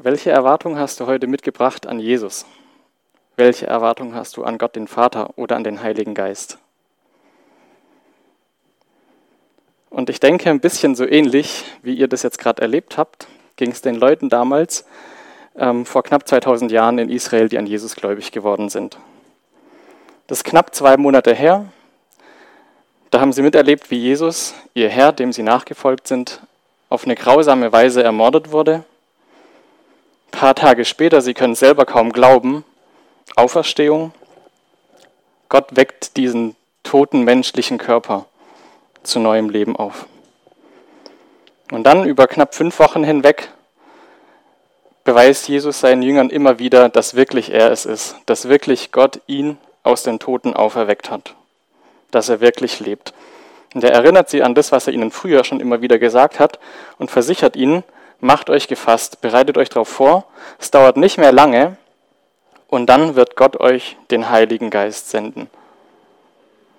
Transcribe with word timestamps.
Welche 0.00 0.30
Erwartung 0.30 0.78
hast 0.78 1.00
du 1.00 1.06
heute 1.06 1.26
mitgebracht 1.26 1.84
an 1.88 1.98
Jesus? 1.98 2.46
Welche 3.34 3.66
Erwartung 3.66 4.14
hast 4.14 4.36
du 4.36 4.44
an 4.44 4.56
Gott 4.56 4.76
den 4.76 4.86
Vater 4.86 5.30
oder 5.36 5.56
an 5.56 5.64
den 5.64 5.82
Heiligen 5.82 6.14
Geist? 6.14 6.58
Und 9.90 10.08
ich 10.08 10.20
denke, 10.20 10.50
ein 10.50 10.60
bisschen 10.60 10.94
so 10.94 11.04
ähnlich, 11.04 11.64
wie 11.82 11.94
ihr 11.94 12.06
das 12.06 12.22
jetzt 12.22 12.38
gerade 12.38 12.62
erlebt 12.62 12.96
habt, 12.96 13.26
ging 13.56 13.72
es 13.72 13.82
den 13.82 13.96
Leuten 13.96 14.28
damals 14.28 14.86
ähm, 15.56 15.84
vor 15.84 16.04
knapp 16.04 16.28
2000 16.28 16.70
Jahren 16.70 16.98
in 16.98 17.08
Israel, 17.08 17.48
die 17.48 17.58
an 17.58 17.66
Jesus 17.66 17.96
gläubig 17.96 18.30
geworden 18.30 18.68
sind. 18.68 18.98
Das 20.28 20.38
ist 20.38 20.44
knapp 20.44 20.76
zwei 20.76 20.96
Monate 20.96 21.34
her. 21.34 21.72
Da 23.10 23.20
haben 23.20 23.32
sie 23.32 23.42
miterlebt, 23.42 23.90
wie 23.90 23.98
Jesus, 23.98 24.54
ihr 24.74 24.90
Herr, 24.90 25.10
dem 25.10 25.32
sie 25.32 25.42
nachgefolgt 25.42 26.06
sind, 26.06 26.40
auf 26.88 27.02
eine 27.02 27.16
grausame 27.16 27.72
Weise 27.72 28.04
ermordet 28.04 28.52
wurde 28.52 28.84
ein 30.28 30.38
paar 30.38 30.54
Tage 30.54 30.84
später, 30.84 31.20
Sie 31.20 31.34
können 31.34 31.54
selber 31.54 31.84
kaum 31.84 32.12
glauben, 32.12 32.64
Auferstehung. 33.36 34.12
Gott 35.48 35.76
weckt 35.76 36.16
diesen 36.16 36.54
toten 36.82 37.22
menschlichen 37.22 37.78
Körper 37.78 38.26
zu 39.02 39.18
neuem 39.18 39.50
Leben 39.50 39.76
auf. 39.76 40.06
Und 41.70 41.84
dann 41.84 42.04
über 42.04 42.26
knapp 42.26 42.54
fünf 42.54 42.78
Wochen 42.78 43.04
hinweg 43.04 43.50
beweist 45.04 45.48
Jesus 45.48 45.80
seinen 45.80 46.02
Jüngern 46.02 46.28
immer 46.28 46.58
wieder, 46.58 46.90
dass 46.90 47.14
wirklich 47.14 47.50
er 47.52 47.72
es 47.72 47.86
ist, 47.86 48.16
dass 48.26 48.48
wirklich 48.48 48.92
Gott 48.92 49.20
ihn 49.26 49.56
aus 49.82 50.02
den 50.02 50.18
Toten 50.18 50.52
auferweckt 50.52 51.10
hat, 51.10 51.34
dass 52.10 52.28
er 52.28 52.40
wirklich 52.40 52.80
lebt. 52.80 53.14
Und 53.74 53.84
er 53.84 53.92
erinnert 53.92 54.28
sie 54.28 54.42
an 54.42 54.54
das, 54.54 54.72
was 54.72 54.86
er 54.86 54.92
ihnen 54.92 55.10
früher 55.10 55.44
schon 55.44 55.60
immer 55.60 55.80
wieder 55.80 55.98
gesagt 55.98 56.38
hat 56.38 56.58
und 56.98 57.10
versichert 57.10 57.56
ihnen, 57.56 57.84
macht 58.20 58.50
euch 58.50 58.68
gefasst, 58.68 59.20
bereitet 59.20 59.56
euch 59.56 59.68
darauf 59.68 59.88
vor, 59.88 60.24
es 60.58 60.70
dauert 60.70 60.96
nicht 60.96 61.18
mehr 61.18 61.32
lange 61.32 61.76
und 62.68 62.86
dann 62.86 63.14
wird 63.14 63.36
Gott 63.36 63.58
euch 63.60 63.96
den 64.10 64.30
Heiligen 64.30 64.70
Geist 64.70 65.10
senden. 65.10 65.48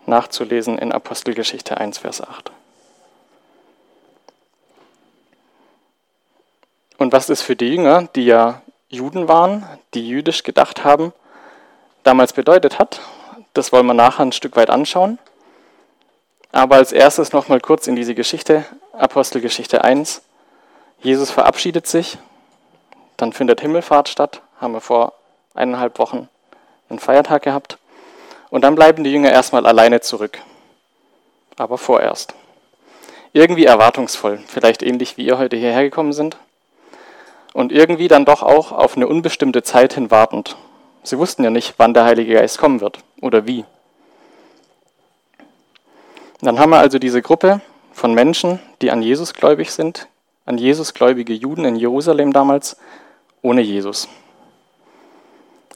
Nachzulesen 0.06 0.78
in 0.78 0.92
Apostelgeschichte 0.92 1.78
1, 1.78 2.00
Vers 2.00 2.22
8. 2.22 2.52
Und 6.98 7.14
was 7.14 7.30
es 7.30 7.42
für 7.42 7.56
die 7.56 7.74
Jünger, 7.74 8.10
die 8.16 8.26
ja 8.26 8.62
Juden 8.90 9.28
waren, 9.28 9.66
die 9.94 10.08
jüdisch 10.08 10.44
gedacht 10.44 10.84
haben, 10.84 11.14
damals 12.04 12.34
bedeutet 12.34 12.80
hat, 12.80 13.00
das 13.54 13.72
wollen 13.72 13.86
wir 13.86 13.94
nachher 13.94 14.24
ein 14.24 14.32
Stück 14.32 14.56
weit 14.56 14.70
anschauen. 14.70 15.18
Aber 16.52 16.76
als 16.76 16.92
erstes 16.92 17.32
nochmal 17.32 17.62
kurz 17.62 17.88
in 17.88 17.96
diese 17.96 18.16
Geschichte, 18.16 18.66
Apostelgeschichte 18.94 19.84
1, 19.84 20.24
Jesus 21.02 21.32
verabschiedet 21.32 21.88
sich, 21.88 22.18
dann 23.16 23.32
findet 23.32 23.62
Himmelfahrt 23.62 24.10
statt, 24.10 24.42
haben 24.60 24.74
wir 24.74 24.82
vor 24.82 25.14
eineinhalb 25.54 25.98
Wochen 26.00 26.28
einen 26.90 27.00
Feiertag 27.00 27.44
gehabt. 27.44 27.78
Und 28.50 28.64
dann 28.64 28.76
bleiben 28.76 29.04
die 29.04 29.12
Jünger 29.12 29.32
erstmal 29.32 29.66
alleine 29.66 30.02
zurück. 30.02 30.40
Aber 31.58 31.78
vorerst. 31.78 32.34
Irgendwie 33.32 33.66
erwartungsvoll, 33.66 34.40
vielleicht 34.48 34.82
ähnlich 34.82 35.18
wie 35.18 35.26
ihr 35.26 35.38
heute 35.38 35.56
hierher 35.56 35.84
gekommen 35.84 36.14
sind. 36.14 36.38
Und 37.54 37.72
irgendwie 37.72 38.08
dann 38.08 38.26
doch 38.26 38.44
auch 38.44 38.72
auf 38.72 38.96
eine 38.96 39.08
unbestimmte 39.08 39.64
Zeit 39.64 39.94
hin 39.94 40.12
wartend. 40.12 40.56
Sie 41.04 41.18
wussten 41.18 41.44
ja 41.44 41.50
nicht, 41.50 41.76
wann 41.78 41.94
der 41.94 42.06
Heilige 42.06 42.34
Geist 42.34 42.58
kommen 42.58 42.82
wird 42.82 43.00
oder 43.22 43.46
wie. 43.46 43.66
Dann 46.42 46.60
haben 46.60 46.72
wir 46.72 46.80
also 46.80 47.00
diese 47.00 47.22
Gruppe 47.22 47.62
von 47.92 48.14
Menschen, 48.14 48.60
die 48.82 48.92
an 48.92 49.02
Jesus 49.02 49.34
gläubig 49.34 49.72
sind, 49.72 50.08
an 50.50 50.58
Jesus 50.58 50.96
gläubige 50.96 51.34
Juden 51.34 51.64
in 51.64 51.76
Jerusalem 51.76 52.34
damals 52.34 52.76
ohne 53.44 53.62
Jesus. 53.62 54.10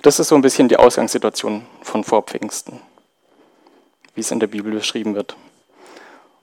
Das 0.02 0.20
ist 0.20 0.30
so 0.30 0.36
ein 0.36 0.42
bisschen 0.42 0.68
die 0.68 0.78
Ausgangssituation 0.78 1.64
von 1.84 2.04
vor 2.04 2.24
Pfingsten, 2.24 2.82
wie 4.16 4.22
es 4.22 4.32
in 4.32 4.40
der 4.40 4.48
Bibel 4.48 4.74
beschrieben 4.74 5.14
wird. 5.14 5.36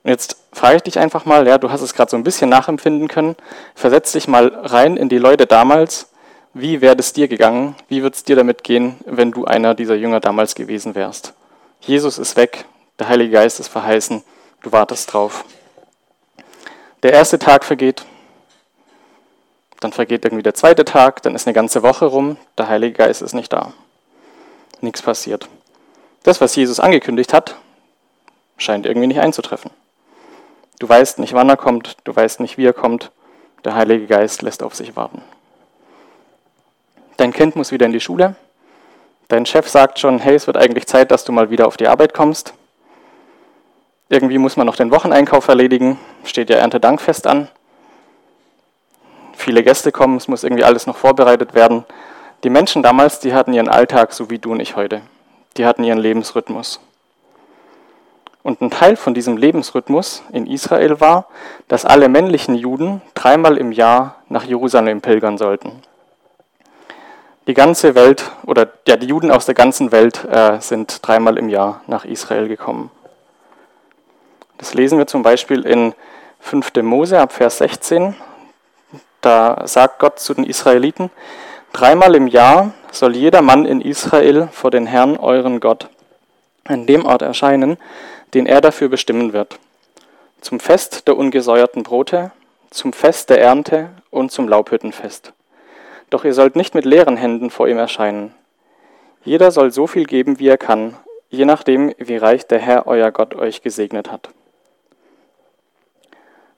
Und 0.05 0.11
jetzt 0.11 0.37
frage 0.53 0.77
ich 0.77 0.83
dich 0.85 1.01
einfach 1.01 1.25
mal, 1.25 1.45
ja, 1.45 1.59
du 1.59 1.73
hast 1.73 1.81
es 1.81 1.93
gerade 1.93 2.09
so 2.09 2.17
ein 2.17 2.23
bisschen 2.23 2.49
nachempfinden 2.49 3.09
können, 3.09 3.35
versetz 3.75 4.13
dich 4.13 4.29
mal 4.29 4.47
rein 4.47 4.97
in 4.97 5.09
die 5.09 5.19
Leute 5.19 5.47
damals. 5.47 6.09
Wie 6.55 6.81
wäre 6.81 6.97
es 6.99 7.13
dir 7.13 7.27
gegangen? 7.27 7.75
Wie 7.89 8.03
würde 8.03 8.15
es 8.15 8.23
dir 8.23 8.37
damit 8.37 8.63
gehen, 8.63 8.95
wenn 9.07 9.33
du 9.33 9.45
einer 9.45 9.75
dieser 9.75 9.97
Jünger 9.97 10.21
damals 10.21 10.55
gewesen 10.55 10.95
wärst? 10.95 11.35
Jesus 11.81 12.17
ist 12.17 12.37
weg, 12.37 12.65
der 13.01 13.09
Heilige 13.09 13.33
Geist 13.33 13.59
ist 13.59 13.69
verheißen, 13.69 14.23
du 14.63 14.71
wartest 14.71 15.13
drauf. 15.13 15.45
Der 17.03 17.13
erste 17.13 17.39
Tag 17.41 17.65
vergeht, 17.65 18.05
dann 19.81 19.93
vergeht 19.93 20.25
irgendwie 20.25 20.43
der 20.43 20.55
zweite 20.55 20.85
Tag, 20.85 21.23
dann 21.23 21.35
ist 21.35 21.47
eine 21.47 21.55
ganze 21.55 21.83
Woche 21.83 22.05
rum, 22.05 22.37
der 22.59 22.69
Heilige 22.69 22.99
Geist 22.99 23.23
ist 23.23 23.35
nicht 23.35 23.53
da. 23.53 23.73
Nichts 24.83 25.03
passiert. 25.03 25.49
Das, 26.23 26.41
was 26.43 26.55
Jesus 26.55 26.81
angekündigt 26.81 27.33
hat, 27.33 27.57
scheint 28.59 28.85
irgendwie 28.85 29.07
nicht 29.07 29.21
einzutreffen. 29.21 29.71
Du 30.79 30.89
weißt 30.89 31.19
nicht, 31.19 31.33
wann 31.33 31.49
er 31.49 31.57
kommt, 31.57 31.97
du 32.05 32.15
weißt 32.15 32.41
nicht, 32.41 32.59
wie 32.59 32.67
er 32.67 32.75
kommt, 32.75 33.11
der 33.65 33.75
Heilige 33.75 34.07
Geist 34.07 34.43
lässt 34.43 34.63
auf 34.63 34.75
sich 34.75 34.97
warten. 34.97 35.23
Dein 37.17 37.33
Kind 37.33 37.57
muss 37.57 37.73
wieder 37.73 37.87
in 37.87 37.93
die 37.93 38.01
Schule. 38.01 38.35
Dein 39.29 39.47
Chef 39.47 39.69
sagt 39.69 39.99
schon, 39.99 40.19
hey, 40.19 40.35
es 40.35 40.47
wird 40.47 40.57
eigentlich 40.57 40.87
Zeit, 40.87 41.11
dass 41.11 41.25
du 41.25 41.33
mal 41.33 41.51
wieder 41.51 41.67
auf 41.67 41.77
die 41.77 41.89
Arbeit 41.89 42.15
kommst. 42.15 42.55
Irgendwie 44.09 44.39
muss 44.39 44.57
man 44.57 44.67
noch 44.67 44.77
den 44.77 44.91
Wocheneinkauf 44.91 45.49
erledigen, 45.49 45.99
steht 46.25 46.51
ja 46.51 46.57
Erntedankfest 46.57 47.27
an 47.27 47.49
viele 49.41 49.63
Gäste 49.63 49.93
kommen, 49.93 50.17
es 50.17 50.29
muss 50.29 50.45
irgendwie 50.45 50.65
alles 50.65 50.87
noch 50.87 50.97
vorbereitet 50.97 51.55
werden. 51.55 51.85
Die 52.45 52.51
Menschen 52.51 52.83
damals, 52.83 53.21
die 53.21 53.35
hatten 53.35 53.53
ihren 53.53 53.69
Alltag 53.69 54.13
so 54.13 54.31
wie 54.31 54.39
du 54.39 54.53
und 54.53 54.61
ich 54.61 54.77
heute. 54.77 55.03
Die 55.57 55.67
hatten 55.67 55.85
ihren 55.85 55.99
Lebensrhythmus. 55.99 56.81
Und 58.43 58.63
ein 58.63 58.71
Teil 58.71 58.97
von 58.97 59.13
diesem 59.13 59.37
Lebensrhythmus 59.37 60.23
in 60.33 60.47
Israel 60.47 61.01
war, 61.01 61.27
dass 61.69 61.85
alle 61.85 62.09
männlichen 62.09 62.55
Juden 62.55 63.03
dreimal 63.15 63.59
im 63.59 63.73
Jahr 63.73 64.17
nach 64.29 64.45
Jerusalem 64.45 65.03
pilgern 65.03 65.37
sollten. 65.37 65.83
Die 67.47 67.55
ganze 67.55 67.95
Welt 67.95 68.31
oder 68.47 68.69
ja, 68.87 68.97
die 68.97 69.09
Juden 69.09 69.31
aus 69.31 69.45
der 69.45 69.55
ganzen 69.55 69.93
Welt 69.93 70.25
äh, 70.25 70.61
sind 70.61 71.07
dreimal 71.07 71.37
im 71.37 71.49
Jahr 71.49 71.83
nach 71.87 72.05
Israel 72.05 72.49
gekommen. 72.49 72.91
Das 74.57 74.73
lesen 74.73 74.99
wir 74.99 75.07
zum 75.07 75.23
Beispiel 75.23 75.67
in 75.67 75.95
5. 76.41 76.73
Mose 76.83 77.19
ab 77.19 77.33
Vers 77.33 77.59
16. 77.59 78.15
Da 79.21 79.67
sagt 79.67 79.99
Gott 79.99 80.19
zu 80.19 80.35
den 80.35 80.45
Israeliten, 80.45 81.11
dreimal 81.73 82.15
im 82.15 82.27
Jahr 82.27 82.73
soll 82.91 83.17
jeder 83.17 83.43
Mann 83.43 83.67
in 83.67 83.81
Israel 83.81 84.49
vor 84.53 84.71
den 84.71 84.87
Herrn, 84.87 85.17
euren 85.17 85.61
Gott, 85.61 85.89
an 86.65 86.87
dem 86.87 87.05
Ort 87.05 87.23
erscheinen, 87.23 87.77
den 88.35 88.47
er 88.47 88.61
dafür 88.61 88.89
bestimmen 88.89 89.33
wird. 89.33 89.59
Zum 90.41 90.59
Fest 90.59 91.07
der 91.07 91.17
ungesäuerten 91.17 91.83
Brote, 91.83 92.33
zum 92.71 92.93
Fest 92.93 93.31
der 93.31 93.41
Ernte 93.41 93.91
und 94.11 94.33
zum 94.33 94.49
Laubhüttenfest. 94.49 95.33
Doch 96.09 96.25
ihr 96.25 96.35
sollt 96.35 96.57
nicht 96.57 96.75
mit 96.75 96.85
leeren 96.85 97.17
Händen 97.17 97.51
vor 97.51 97.69
ihm 97.69 97.79
erscheinen. 97.79 98.35
Jeder 99.23 99.51
soll 99.51 99.71
so 99.71 99.87
viel 99.87 100.07
geben, 100.07 100.39
wie 100.39 100.49
er 100.49 100.57
kann, 100.57 100.97
je 101.29 101.45
nachdem, 101.45 101.95
wie 101.99 102.17
reich 102.17 102.47
der 102.47 102.59
Herr, 102.59 102.87
euer 102.87 103.11
Gott, 103.11 103.35
euch 103.35 103.63
gesegnet 103.63 104.11
hat. 104.11 104.31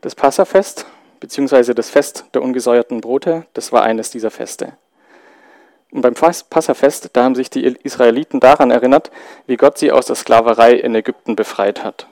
Das 0.00 0.14
Passafest 0.14 0.86
beziehungsweise 1.22 1.72
das 1.72 1.88
Fest 1.88 2.24
der 2.34 2.42
ungesäuerten 2.42 3.00
Brote, 3.00 3.46
das 3.54 3.70
war 3.70 3.84
eines 3.84 4.10
dieser 4.10 4.32
Feste. 4.32 4.72
Und 5.92 6.00
beim 6.00 6.14
Passafest, 6.14 7.10
da 7.12 7.22
haben 7.22 7.36
sich 7.36 7.48
die 7.48 7.64
Israeliten 7.64 8.40
daran 8.40 8.72
erinnert, 8.72 9.12
wie 9.46 9.56
Gott 9.56 9.78
sie 9.78 9.92
aus 9.92 10.06
der 10.06 10.16
Sklaverei 10.16 10.72
in 10.72 10.96
Ägypten 10.96 11.36
befreit 11.36 11.84
hat. 11.84 12.08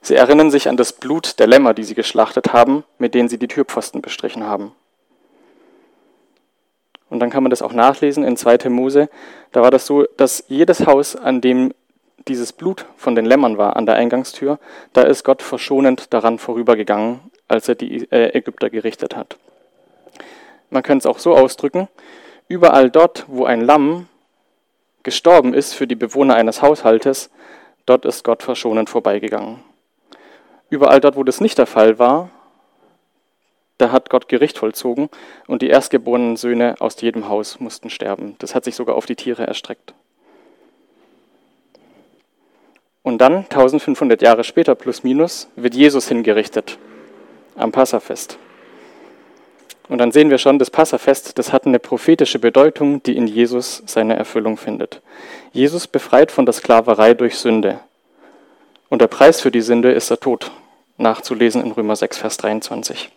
Sie 0.00 0.16
erinnern 0.16 0.50
sich 0.50 0.68
an 0.68 0.76
das 0.76 0.92
Blut 0.92 1.38
der 1.38 1.46
Lämmer, 1.46 1.72
die 1.72 1.84
sie 1.84 1.94
geschlachtet 1.94 2.52
haben, 2.52 2.82
mit 2.98 3.14
denen 3.14 3.28
sie 3.28 3.38
die 3.38 3.46
Türpfosten 3.46 4.02
bestrichen 4.02 4.44
haben. 4.44 4.72
Und 7.08 7.20
dann 7.20 7.30
kann 7.30 7.44
man 7.44 7.50
das 7.50 7.62
auch 7.62 7.72
nachlesen 7.72 8.24
in 8.24 8.36
2. 8.36 8.70
Mose. 8.70 9.08
Da 9.52 9.62
war 9.62 9.70
das 9.70 9.86
so, 9.86 10.04
dass 10.16 10.44
jedes 10.48 10.84
Haus, 10.86 11.14
an 11.14 11.40
dem 11.40 11.72
dieses 12.26 12.52
Blut 12.52 12.86
von 12.96 13.14
den 13.14 13.24
Lämmern 13.24 13.56
war, 13.56 13.76
an 13.76 13.86
der 13.86 13.94
Eingangstür, 13.94 14.58
da 14.94 15.02
ist 15.02 15.22
Gott 15.22 15.42
verschonend 15.42 16.12
daran 16.12 16.40
vorübergegangen 16.40 17.20
als 17.52 17.68
er 17.68 17.74
die 17.74 18.10
äh, 18.10 18.36
Ägypter 18.36 18.70
gerichtet 18.70 19.14
hat. 19.14 19.36
Man 20.70 20.82
könnte 20.82 21.06
es 21.06 21.06
auch 21.06 21.18
so 21.18 21.36
ausdrücken, 21.36 21.86
überall 22.48 22.90
dort, 22.90 23.26
wo 23.28 23.44
ein 23.44 23.60
Lamm 23.60 24.08
gestorben 25.02 25.52
ist 25.52 25.74
für 25.74 25.86
die 25.86 25.94
Bewohner 25.94 26.34
eines 26.34 26.62
Haushaltes, 26.62 27.30
dort 27.84 28.06
ist 28.06 28.24
Gott 28.24 28.42
verschonend 28.42 28.88
vorbeigegangen. 28.88 29.58
Überall 30.70 31.00
dort, 31.00 31.16
wo 31.16 31.24
das 31.24 31.42
nicht 31.42 31.58
der 31.58 31.66
Fall 31.66 31.98
war, 31.98 32.30
da 33.76 33.92
hat 33.92 34.08
Gott 34.08 34.28
Gericht 34.28 34.58
vollzogen 34.58 35.10
und 35.46 35.60
die 35.60 35.68
erstgeborenen 35.68 36.36
Söhne 36.36 36.76
aus 36.78 37.00
jedem 37.00 37.28
Haus 37.28 37.60
mussten 37.60 37.90
sterben. 37.90 38.36
Das 38.38 38.54
hat 38.54 38.64
sich 38.64 38.76
sogar 38.76 38.96
auf 38.96 39.04
die 39.04 39.16
Tiere 39.16 39.46
erstreckt. 39.46 39.92
Und 43.02 43.18
dann, 43.18 43.38
1500 43.38 44.22
Jahre 44.22 44.44
später 44.44 44.74
plus 44.74 45.02
minus, 45.02 45.48
wird 45.56 45.74
Jesus 45.74 46.08
hingerichtet 46.08 46.78
am 47.56 47.72
Passafest. 47.72 48.38
Und 49.88 49.98
dann 49.98 50.12
sehen 50.12 50.30
wir 50.30 50.38
schon, 50.38 50.58
das 50.58 50.70
Passafest, 50.70 51.38
das 51.38 51.52
hat 51.52 51.66
eine 51.66 51.78
prophetische 51.78 52.38
Bedeutung, 52.38 53.02
die 53.02 53.16
in 53.16 53.26
Jesus 53.26 53.82
seine 53.86 54.16
Erfüllung 54.16 54.56
findet. 54.56 55.02
Jesus 55.52 55.86
befreit 55.86 56.32
von 56.32 56.46
der 56.46 56.54
Sklaverei 56.54 57.14
durch 57.14 57.36
Sünde. 57.36 57.80
Und 58.88 59.02
der 59.02 59.08
Preis 59.08 59.40
für 59.40 59.50
die 59.50 59.60
Sünde 59.60 59.92
ist 59.92 60.10
der 60.10 60.20
Tod, 60.20 60.50
nachzulesen 60.96 61.62
in 61.62 61.72
Römer 61.72 61.96
6, 61.96 62.18
Vers 62.18 62.36
23. 62.38 63.10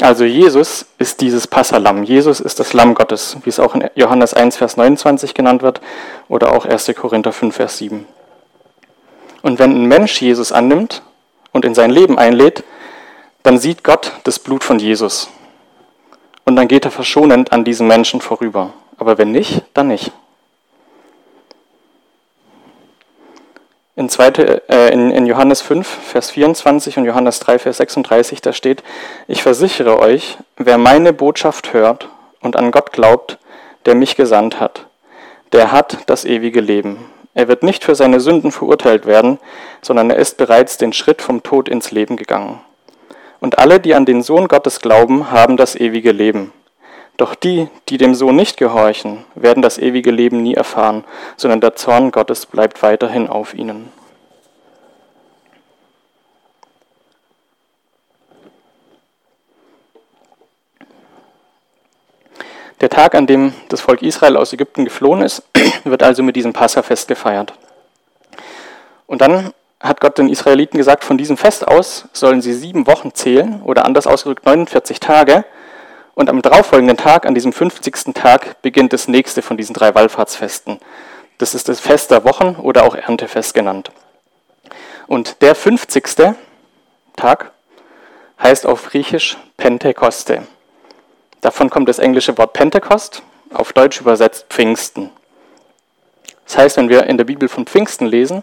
Also 0.00 0.24
Jesus 0.24 0.86
ist 0.98 1.20
dieses 1.20 1.46
Passalam. 1.46 2.04
Jesus 2.04 2.40
ist 2.40 2.58
das 2.58 2.72
Lamm 2.72 2.94
Gottes, 2.94 3.36
wie 3.44 3.50
es 3.50 3.60
auch 3.60 3.74
in 3.74 3.88
Johannes 3.94 4.32
1, 4.32 4.56
Vers 4.56 4.76
29 4.76 5.34
genannt 5.34 5.62
wird 5.62 5.80
oder 6.28 6.52
auch 6.52 6.64
1. 6.64 6.92
Korinther 6.96 7.32
5, 7.32 7.54
Vers 7.54 7.78
7. 7.78 8.06
Und 9.42 9.58
wenn 9.58 9.72
ein 9.72 9.86
Mensch 9.86 10.20
Jesus 10.22 10.52
annimmt 10.52 11.02
und 11.52 11.64
in 11.64 11.74
sein 11.74 11.90
Leben 11.90 12.18
einlädt, 12.18 12.64
dann 13.42 13.58
sieht 13.58 13.84
Gott 13.84 14.12
das 14.24 14.38
Blut 14.38 14.64
von 14.64 14.78
Jesus. 14.78 15.30
Und 16.44 16.56
dann 16.56 16.68
geht 16.68 16.84
er 16.84 16.90
verschonend 16.90 17.52
an 17.52 17.64
diesen 17.64 17.86
Menschen 17.86 18.20
vorüber. 18.20 18.72
Aber 18.96 19.18
wenn 19.18 19.30
nicht, 19.30 19.62
dann 19.74 19.88
nicht. 19.88 20.12
In, 23.96 24.08
zweite, 24.08 24.62
äh, 24.68 24.92
in, 24.92 25.10
in 25.10 25.26
Johannes 25.26 25.60
5, 25.60 25.86
Vers 25.86 26.30
24 26.30 26.96
und 26.96 27.04
Johannes 27.04 27.38
3, 27.40 27.58
Vers 27.58 27.76
36, 27.78 28.40
da 28.40 28.52
steht, 28.52 28.82
ich 29.28 29.42
versichere 29.42 29.98
euch, 29.98 30.38
wer 30.56 30.78
meine 30.78 31.12
Botschaft 31.12 31.72
hört 31.72 32.08
und 32.40 32.56
an 32.56 32.70
Gott 32.70 32.92
glaubt, 32.92 33.38
der 33.86 33.94
mich 33.94 34.16
gesandt 34.16 34.58
hat, 34.58 34.86
der 35.52 35.72
hat 35.72 35.98
das 36.06 36.24
ewige 36.24 36.60
Leben. 36.60 37.04
Er 37.40 37.48
wird 37.48 37.62
nicht 37.62 37.84
für 37.84 37.94
seine 37.94 38.20
Sünden 38.20 38.52
verurteilt 38.52 39.06
werden, 39.06 39.38
sondern 39.80 40.10
er 40.10 40.16
ist 40.16 40.36
bereits 40.36 40.76
den 40.76 40.92
Schritt 40.92 41.22
vom 41.22 41.42
Tod 41.42 41.70
ins 41.70 41.90
Leben 41.90 42.18
gegangen. 42.18 42.60
Und 43.40 43.58
alle, 43.58 43.80
die 43.80 43.94
an 43.94 44.04
den 44.04 44.20
Sohn 44.20 44.46
Gottes 44.46 44.80
glauben, 44.80 45.30
haben 45.30 45.56
das 45.56 45.74
ewige 45.74 46.12
Leben. 46.12 46.52
Doch 47.16 47.34
die, 47.34 47.68
die 47.88 47.96
dem 47.96 48.14
Sohn 48.14 48.36
nicht 48.36 48.58
gehorchen, 48.58 49.24
werden 49.34 49.62
das 49.62 49.78
ewige 49.78 50.10
Leben 50.10 50.42
nie 50.42 50.52
erfahren, 50.52 51.02
sondern 51.38 51.62
der 51.62 51.76
Zorn 51.76 52.10
Gottes 52.10 52.44
bleibt 52.44 52.82
weiterhin 52.82 53.26
auf 53.26 53.54
ihnen. 53.54 53.90
Der 62.80 62.88
Tag, 62.88 63.14
an 63.14 63.26
dem 63.26 63.52
das 63.68 63.82
Volk 63.82 64.00
Israel 64.02 64.36
aus 64.36 64.52
Ägypten 64.52 64.84
geflohen 64.84 65.20
ist, 65.22 65.42
wird 65.84 66.02
also 66.02 66.22
mit 66.22 66.36
diesem 66.36 66.52
Passafest 66.52 67.08
gefeiert. 67.08 67.52
Und 69.06 69.20
dann 69.20 69.52
hat 69.80 70.00
Gott 70.00 70.18
den 70.18 70.28
Israeliten 70.28 70.78
gesagt, 70.78 71.04
von 71.04 71.18
diesem 71.18 71.36
Fest 71.36 71.66
aus 71.66 72.06
sollen 72.12 72.40
sie 72.42 72.52
sieben 72.52 72.86
Wochen 72.86 73.14
zählen 73.14 73.62
oder 73.62 73.84
anders 73.84 74.06
ausgedrückt 74.06 74.46
49 74.46 75.00
Tage. 75.00 75.44
Und 76.14 76.28
am 76.28 76.42
darauffolgenden 76.42 76.96
Tag, 76.96 77.26
an 77.26 77.34
diesem 77.34 77.52
50. 77.52 78.14
Tag, 78.14 78.60
beginnt 78.62 78.92
das 78.92 79.08
nächste 79.08 79.42
von 79.42 79.56
diesen 79.56 79.74
drei 79.74 79.94
Wallfahrtsfesten. 79.94 80.78
Das 81.38 81.54
ist 81.54 81.68
das 81.68 81.80
Fest 81.80 82.10
der 82.10 82.24
Wochen 82.24 82.56
oder 82.56 82.84
auch 82.84 82.94
Erntefest 82.94 83.54
genannt. 83.54 83.90
Und 85.06 85.40
der 85.42 85.54
50. 85.54 86.34
Tag 87.16 87.52
heißt 88.42 88.66
auf 88.66 88.86
Griechisch 88.86 89.38
Pentekoste. 89.56 90.42
Davon 91.40 91.70
kommt 91.70 91.88
das 91.88 91.98
englische 91.98 92.36
Wort 92.38 92.52
Pentekost, 92.52 93.22
auf 93.52 93.72
Deutsch 93.72 94.00
übersetzt 94.00 94.46
Pfingsten. 94.50 95.10
Das 96.44 96.58
heißt, 96.58 96.76
wenn 96.76 96.88
wir 96.88 97.04
in 97.04 97.16
der 97.16 97.24
Bibel 97.24 97.48
von 97.48 97.66
Pfingsten 97.66 98.06
lesen, 98.06 98.42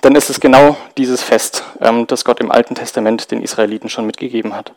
dann 0.00 0.14
ist 0.14 0.30
es 0.30 0.40
genau 0.40 0.76
dieses 0.96 1.22
Fest, 1.22 1.64
ähm, 1.80 2.06
das 2.06 2.24
Gott 2.24 2.40
im 2.40 2.50
Alten 2.50 2.74
Testament 2.74 3.30
den 3.30 3.42
Israeliten 3.42 3.88
schon 3.88 4.06
mitgegeben 4.06 4.54
hat. 4.54 4.72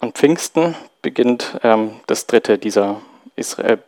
Und 0.00 0.16
Pfingsten 0.16 0.76
beginnt 1.02 1.58
ähm, 1.64 2.00
das 2.06 2.26
dritte 2.26 2.58
dieser 2.58 3.00
Israel. 3.34 3.82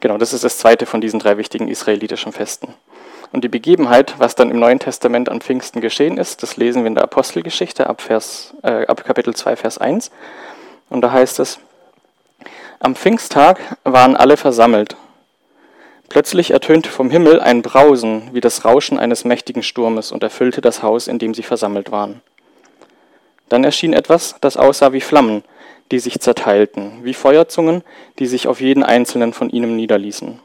Genau, 0.00 0.18
das 0.18 0.32
ist 0.32 0.44
das 0.44 0.58
zweite 0.58 0.86
von 0.86 1.00
diesen 1.00 1.18
drei 1.18 1.36
wichtigen 1.36 1.68
israelitischen 1.68 2.32
Festen. 2.32 2.74
Und 3.32 3.44
die 3.44 3.48
Begebenheit, 3.48 4.14
was 4.18 4.34
dann 4.34 4.50
im 4.50 4.60
Neuen 4.60 4.78
Testament 4.78 5.30
an 5.30 5.40
Pfingsten 5.40 5.80
geschehen 5.80 6.18
ist, 6.18 6.42
das 6.42 6.58
lesen 6.58 6.82
wir 6.82 6.88
in 6.88 6.94
der 6.94 7.04
Apostelgeschichte 7.04 7.88
ab, 7.88 8.02
Vers, 8.02 8.54
äh, 8.62 8.86
ab 8.86 9.04
Kapitel 9.04 9.34
2, 9.34 9.56
Vers 9.56 9.78
1. 9.78 10.10
Und 10.90 11.00
da 11.00 11.12
heißt 11.12 11.40
es, 11.40 11.58
am 12.78 12.94
Pfingsttag 12.94 13.58
waren 13.84 14.16
alle 14.16 14.36
versammelt. 14.36 14.96
Plötzlich 16.10 16.50
ertönte 16.50 16.90
vom 16.90 17.10
Himmel 17.10 17.40
ein 17.40 17.62
Brausen 17.62 18.28
wie 18.32 18.42
das 18.42 18.66
Rauschen 18.66 18.98
eines 18.98 19.24
mächtigen 19.24 19.62
Sturmes 19.62 20.12
und 20.12 20.22
erfüllte 20.22 20.60
das 20.60 20.82
Haus, 20.82 21.08
in 21.08 21.18
dem 21.18 21.32
sie 21.32 21.42
versammelt 21.42 21.90
waren. 21.90 22.20
Dann 23.48 23.64
erschien 23.64 23.94
etwas, 23.94 24.36
das 24.42 24.58
aussah 24.58 24.92
wie 24.92 25.00
Flammen, 25.00 25.42
die 25.90 26.00
sich 26.00 26.20
zerteilten, 26.20 27.02
wie 27.02 27.14
Feuerzungen, 27.14 27.82
die 28.18 28.26
sich 28.26 28.46
auf 28.46 28.60
jeden 28.60 28.82
einzelnen 28.82 29.32
von 29.32 29.48
ihnen 29.48 29.74
niederließen. 29.76 30.38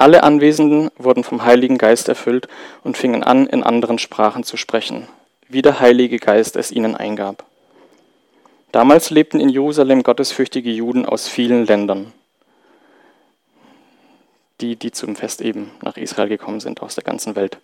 Alle 0.00 0.22
Anwesenden 0.22 0.90
wurden 0.96 1.24
vom 1.24 1.44
Heiligen 1.44 1.76
Geist 1.76 2.08
erfüllt 2.08 2.48
und 2.82 2.96
fingen 2.96 3.22
an, 3.22 3.46
in 3.46 3.62
anderen 3.62 3.98
Sprachen 3.98 4.44
zu 4.44 4.56
sprechen, 4.56 5.06
wie 5.46 5.60
der 5.60 5.78
Heilige 5.78 6.18
Geist 6.18 6.56
es 6.56 6.72
ihnen 6.72 6.96
eingab. 6.96 7.44
Damals 8.72 9.10
lebten 9.10 9.40
in 9.40 9.50
Jerusalem 9.50 10.02
gottesfürchtige 10.02 10.70
Juden 10.70 11.04
aus 11.04 11.28
vielen 11.28 11.66
Ländern, 11.66 12.14
die, 14.62 14.74
die 14.74 14.90
zum 14.90 15.16
Fest 15.16 15.42
eben 15.42 15.70
nach 15.82 15.98
Israel 15.98 16.30
gekommen 16.30 16.60
sind 16.60 16.80
aus 16.80 16.94
der 16.94 17.04
ganzen 17.04 17.36
Welt. 17.36 17.58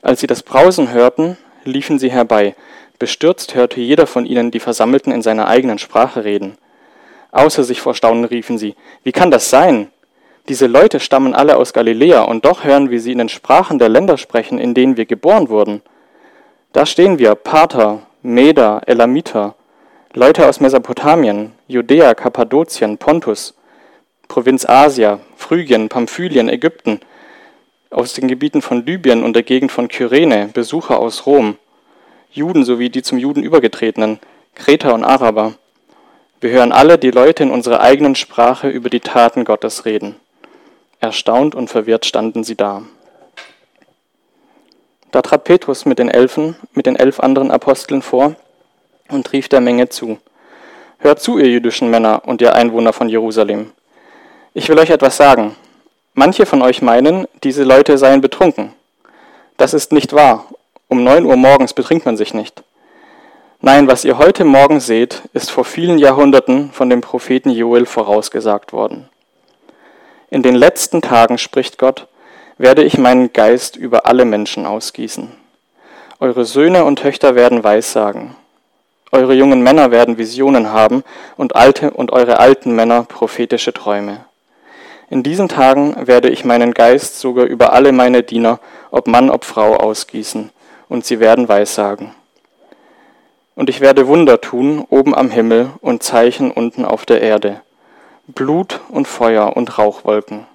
Als 0.00 0.20
sie 0.20 0.26
das 0.26 0.42
Brausen 0.42 0.92
hörten, 0.92 1.36
liefen 1.64 1.98
sie 1.98 2.10
herbei. 2.10 2.56
Bestürzt 2.98 3.54
hörte 3.54 3.82
jeder 3.82 4.06
von 4.06 4.24
ihnen 4.24 4.50
die 4.50 4.60
Versammelten 4.60 5.12
in 5.12 5.20
seiner 5.20 5.46
eigenen 5.46 5.78
Sprache 5.78 6.24
reden. 6.24 6.56
Außer 7.32 7.64
sich 7.64 7.82
vor 7.82 7.94
Staunen 7.94 8.24
riefen 8.24 8.56
sie, 8.56 8.76
wie 9.02 9.12
kann 9.12 9.30
das 9.30 9.50
sein? 9.50 9.90
Diese 10.50 10.66
Leute 10.66 10.98
stammen 10.98 11.32
alle 11.32 11.54
aus 11.54 11.72
Galiläa, 11.72 12.22
und 12.22 12.44
doch 12.44 12.64
hören 12.64 12.90
wir 12.90 13.00
sie 13.00 13.12
in 13.12 13.18
den 13.18 13.28
Sprachen 13.28 13.78
der 13.78 13.88
Länder 13.88 14.18
sprechen, 14.18 14.58
in 14.58 14.74
denen 14.74 14.96
wir 14.96 15.06
geboren 15.06 15.48
wurden. 15.48 15.80
Da 16.72 16.86
stehen 16.86 17.20
wir, 17.20 17.36
Pater, 17.36 18.02
Meder, 18.22 18.82
Elamiter, 18.86 19.54
Leute 20.12 20.48
aus 20.48 20.58
Mesopotamien, 20.58 21.52
Judäa, 21.68 22.14
Kappadokien, 22.14 22.98
Pontus, 22.98 23.54
Provinz 24.26 24.68
Asia, 24.68 25.20
Phrygien, 25.36 25.88
Pamphylien, 25.88 26.48
Ägypten, 26.48 26.98
aus 27.90 28.14
den 28.14 28.26
Gebieten 28.26 28.60
von 28.60 28.84
Libyen 28.84 29.22
und 29.22 29.34
der 29.34 29.44
Gegend 29.44 29.70
von 29.70 29.86
Kyrene, 29.86 30.50
Besucher 30.52 30.98
aus 30.98 31.26
Rom, 31.26 31.58
Juden 32.32 32.64
sowie 32.64 32.90
die 32.90 33.02
zum 33.02 33.18
Juden 33.18 33.44
übergetretenen, 33.44 34.18
Kreter 34.56 34.94
und 34.94 35.04
Araber. 35.04 35.54
Wir 36.40 36.50
hören 36.50 36.72
alle 36.72 36.98
die 36.98 37.12
Leute 37.12 37.44
in 37.44 37.52
unserer 37.52 37.82
eigenen 37.82 38.16
Sprache 38.16 38.68
über 38.68 38.90
die 38.90 38.98
Taten 38.98 39.44
Gottes 39.44 39.84
reden. 39.84 40.16
Erstaunt 41.00 41.54
und 41.54 41.68
verwirrt 41.68 42.04
standen 42.04 42.44
sie 42.44 42.56
da. 42.56 42.82
Da 45.10 45.22
trat 45.22 45.44
Petrus 45.44 45.86
mit 45.86 45.98
den 45.98 46.10
Elfen, 46.10 46.56
mit 46.74 46.86
den 46.86 46.96
elf 46.96 47.20
anderen 47.20 47.50
Aposteln 47.50 48.02
vor 48.02 48.36
und 49.08 49.32
rief 49.32 49.48
der 49.48 49.60
Menge 49.60 49.88
zu. 49.88 50.18
Hört 50.98 51.20
zu, 51.20 51.38
ihr 51.38 51.48
jüdischen 51.48 51.90
Männer 51.90 52.22
und 52.26 52.42
ihr 52.42 52.54
Einwohner 52.54 52.92
von 52.92 53.08
Jerusalem. 53.08 53.72
Ich 54.52 54.68
will 54.68 54.78
euch 54.78 54.90
etwas 54.90 55.16
sagen. 55.16 55.56
Manche 56.12 56.44
von 56.44 56.60
euch 56.60 56.82
meinen, 56.82 57.26
diese 57.42 57.64
Leute 57.64 57.96
seien 57.96 58.20
betrunken. 58.20 58.74
Das 59.56 59.72
ist 59.72 59.92
nicht 59.92 60.12
wahr. 60.12 60.46
Um 60.88 61.02
neun 61.02 61.24
Uhr 61.24 61.36
morgens 61.36 61.72
betrinkt 61.72 62.04
man 62.04 62.18
sich 62.18 62.34
nicht. 62.34 62.62
Nein, 63.62 63.88
was 63.88 64.04
ihr 64.04 64.18
heute 64.18 64.44
Morgen 64.44 64.80
seht, 64.80 65.22
ist 65.32 65.50
vor 65.50 65.64
vielen 65.64 65.98
Jahrhunderten 65.98 66.72
von 66.72 66.90
dem 66.90 67.00
Propheten 67.00 67.50
Joel 67.50 67.86
vorausgesagt 67.86 68.72
worden. 68.72 69.08
In 70.30 70.44
den 70.44 70.54
letzten 70.54 71.02
Tagen, 71.02 71.38
spricht 71.38 71.76
Gott, 71.76 72.06
werde 72.56 72.84
ich 72.84 72.98
meinen 72.98 73.32
Geist 73.32 73.74
über 73.74 74.06
alle 74.06 74.24
Menschen 74.24 74.64
ausgießen. 74.64 75.32
Eure 76.20 76.44
Söhne 76.44 76.84
und 76.84 77.00
Töchter 77.00 77.34
werden 77.34 77.64
Weissagen. 77.64 78.36
Eure 79.10 79.34
jungen 79.34 79.60
Männer 79.62 79.90
werden 79.90 80.18
Visionen 80.18 80.70
haben 80.70 81.02
und 81.36 81.56
alte 81.56 81.90
und 81.90 82.12
eure 82.12 82.38
alten 82.38 82.76
Männer 82.76 83.02
prophetische 83.02 83.72
Träume. 83.72 84.24
In 85.08 85.24
diesen 85.24 85.48
Tagen 85.48 86.06
werde 86.06 86.28
ich 86.28 86.44
meinen 86.44 86.74
Geist 86.74 87.18
sogar 87.18 87.46
über 87.46 87.72
alle 87.72 87.90
meine 87.90 88.22
Diener, 88.22 88.60
ob 88.92 89.08
Mann, 89.08 89.30
ob 89.30 89.44
Frau, 89.44 89.74
ausgießen, 89.74 90.50
und 90.88 91.04
sie 91.04 91.18
werden 91.18 91.48
Weissagen. 91.48 92.14
Und 93.56 93.68
ich 93.68 93.80
werde 93.80 94.06
Wunder 94.06 94.40
tun 94.40 94.86
oben 94.90 95.12
am 95.12 95.30
Himmel 95.30 95.70
und 95.80 96.04
Zeichen 96.04 96.52
unten 96.52 96.84
auf 96.84 97.04
der 97.04 97.20
Erde, 97.20 97.62
Blut 98.30 98.80
und 98.88 99.06
Feuer 99.06 99.56
und 99.56 99.78
Rauchwolken. 99.78 100.46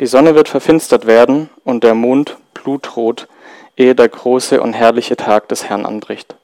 Die 0.00 0.06
Sonne 0.06 0.34
wird 0.34 0.48
verfinstert 0.48 1.06
werden 1.06 1.50
und 1.64 1.84
der 1.84 1.94
Mond 1.94 2.36
blutrot, 2.52 3.28
ehe 3.76 3.94
der 3.94 4.08
große 4.08 4.60
und 4.60 4.72
herrliche 4.74 5.16
Tag 5.16 5.48
des 5.48 5.68
Herrn 5.68 5.86
anbricht 5.86 6.36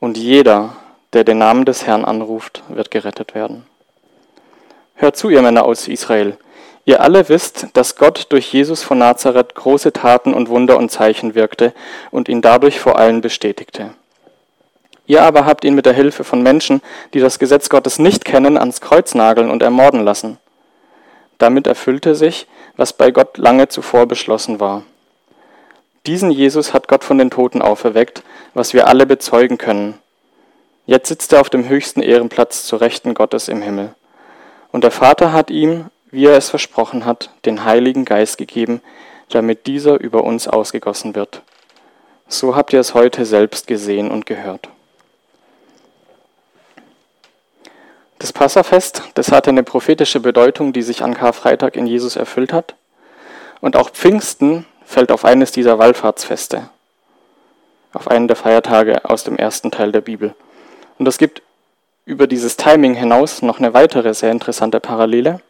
und 0.00 0.16
jeder, 0.16 0.76
der 1.12 1.24
den 1.24 1.38
Namen 1.38 1.64
des 1.64 1.86
Herrn 1.86 2.04
anruft, 2.04 2.62
wird 2.68 2.90
gerettet 2.90 3.34
werden. 3.34 3.66
Hört 4.94 5.16
zu, 5.16 5.28
ihr 5.28 5.42
Männer 5.42 5.64
aus 5.64 5.88
Israel, 5.88 6.36
Ihr 6.86 7.02
alle 7.02 7.28
wisst, 7.28 7.68
dass 7.74 7.96
Gott 7.96 8.26
durch 8.30 8.52
Jesus 8.52 8.82
von 8.82 8.98
Nazareth 8.98 9.54
große 9.54 9.92
Taten 9.92 10.32
und 10.32 10.48
Wunder 10.48 10.78
und 10.78 10.90
Zeichen 10.90 11.34
wirkte 11.34 11.74
und 12.10 12.28
ihn 12.28 12.40
dadurch 12.40 12.80
vor 12.80 12.98
allen 12.98 13.20
bestätigte. 13.20 13.90
Ihr 15.10 15.24
aber 15.24 15.44
habt 15.44 15.64
ihn 15.64 15.74
mit 15.74 15.86
der 15.86 15.92
Hilfe 15.92 16.22
von 16.22 16.40
Menschen, 16.40 16.82
die 17.14 17.18
das 17.18 17.40
Gesetz 17.40 17.68
Gottes 17.68 17.98
nicht 17.98 18.24
kennen, 18.24 18.56
ans 18.56 18.80
Kreuz 18.80 19.16
nageln 19.16 19.50
und 19.50 19.60
ermorden 19.60 20.04
lassen. 20.04 20.38
Damit 21.38 21.66
erfüllte 21.66 22.14
sich, 22.14 22.46
was 22.76 22.92
bei 22.92 23.10
Gott 23.10 23.36
lange 23.36 23.66
zuvor 23.66 24.06
beschlossen 24.06 24.60
war. 24.60 24.84
Diesen 26.06 26.30
Jesus 26.30 26.72
hat 26.72 26.86
Gott 26.86 27.02
von 27.02 27.18
den 27.18 27.28
Toten 27.28 27.60
auferweckt, 27.60 28.22
was 28.54 28.72
wir 28.72 28.86
alle 28.86 29.04
bezeugen 29.04 29.58
können. 29.58 29.98
Jetzt 30.86 31.08
sitzt 31.08 31.32
er 31.32 31.40
auf 31.40 31.50
dem 31.50 31.68
höchsten 31.68 32.02
Ehrenplatz 32.02 32.64
zur 32.64 32.80
Rechten 32.80 33.12
Gottes 33.14 33.48
im 33.48 33.62
Himmel. 33.62 33.96
Und 34.70 34.84
der 34.84 34.92
Vater 34.92 35.32
hat 35.32 35.50
ihm, 35.50 35.86
wie 36.12 36.26
er 36.26 36.36
es 36.36 36.50
versprochen 36.50 37.04
hat, 37.04 37.30
den 37.46 37.64
Heiligen 37.64 38.04
Geist 38.04 38.38
gegeben, 38.38 38.80
damit 39.28 39.66
dieser 39.66 39.98
über 39.98 40.22
uns 40.22 40.46
ausgegossen 40.46 41.16
wird. 41.16 41.42
So 42.28 42.54
habt 42.54 42.72
ihr 42.72 42.78
es 42.78 42.94
heute 42.94 43.26
selbst 43.26 43.66
gesehen 43.66 44.08
und 44.08 44.24
gehört. 44.24 44.68
Das 48.20 48.34
Passafest, 48.34 49.02
das 49.14 49.32
hatte 49.32 49.48
eine 49.48 49.62
prophetische 49.62 50.20
Bedeutung, 50.20 50.74
die 50.74 50.82
sich 50.82 51.02
an 51.02 51.14
Karfreitag 51.14 51.74
in 51.74 51.86
Jesus 51.86 52.16
erfüllt 52.16 52.52
hat. 52.52 52.74
Und 53.62 53.76
auch 53.76 53.88
Pfingsten 53.88 54.66
fällt 54.84 55.10
auf 55.10 55.24
eines 55.24 55.52
dieser 55.52 55.78
Wallfahrtsfeste, 55.78 56.68
auf 57.94 58.08
einen 58.08 58.28
der 58.28 58.36
Feiertage 58.36 59.08
aus 59.08 59.24
dem 59.24 59.36
ersten 59.36 59.70
Teil 59.70 59.90
der 59.90 60.02
Bibel. 60.02 60.34
Und 60.98 61.08
es 61.08 61.16
gibt 61.16 61.40
über 62.04 62.26
dieses 62.26 62.58
Timing 62.58 62.92
hinaus 62.92 63.40
noch 63.40 63.58
eine 63.58 63.72
weitere 63.72 64.12
sehr 64.12 64.32
interessante 64.32 64.80
Parallele. 64.80 65.40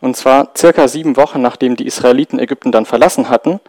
Und 0.00 0.16
zwar 0.16 0.52
circa 0.56 0.88
sieben 0.88 1.18
Wochen 1.18 1.42
nachdem 1.42 1.76
die 1.76 1.86
Israeliten 1.86 2.38
Ägypten 2.38 2.72
dann 2.72 2.86
verlassen 2.86 3.28
hatten, 3.28 3.60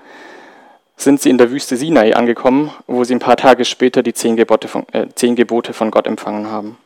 sind 0.95 1.21
sie 1.21 1.29
in 1.29 1.37
der 1.37 1.51
Wüste 1.51 1.75
Sinai 1.75 2.15
angekommen, 2.15 2.71
wo 2.87 3.03
sie 3.03 3.15
ein 3.15 3.19
paar 3.19 3.35
Tage 3.35 3.65
später 3.65 4.03
die 4.03 4.13
zehn 4.13 4.37
Gebote 4.37 4.69
von, 4.69 4.87
äh, 4.93 5.07
zehn 5.15 5.35
Gebote 5.35 5.73
von 5.73 5.91
Gott 5.91 6.07
empfangen 6.07 6.49
haben. 6.49 6.77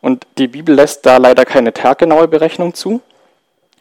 Und 0.00 0.26
die 0.38 0.48
Bibel 0.48 0.74
lässt 0.74 1.06
da 1.06 1.16
leider 1.16 1.44
keine 1.44 1.72
taggenaue 1.72 2.28
Berechnung 2.28 2.74
zu, 2.74 3.00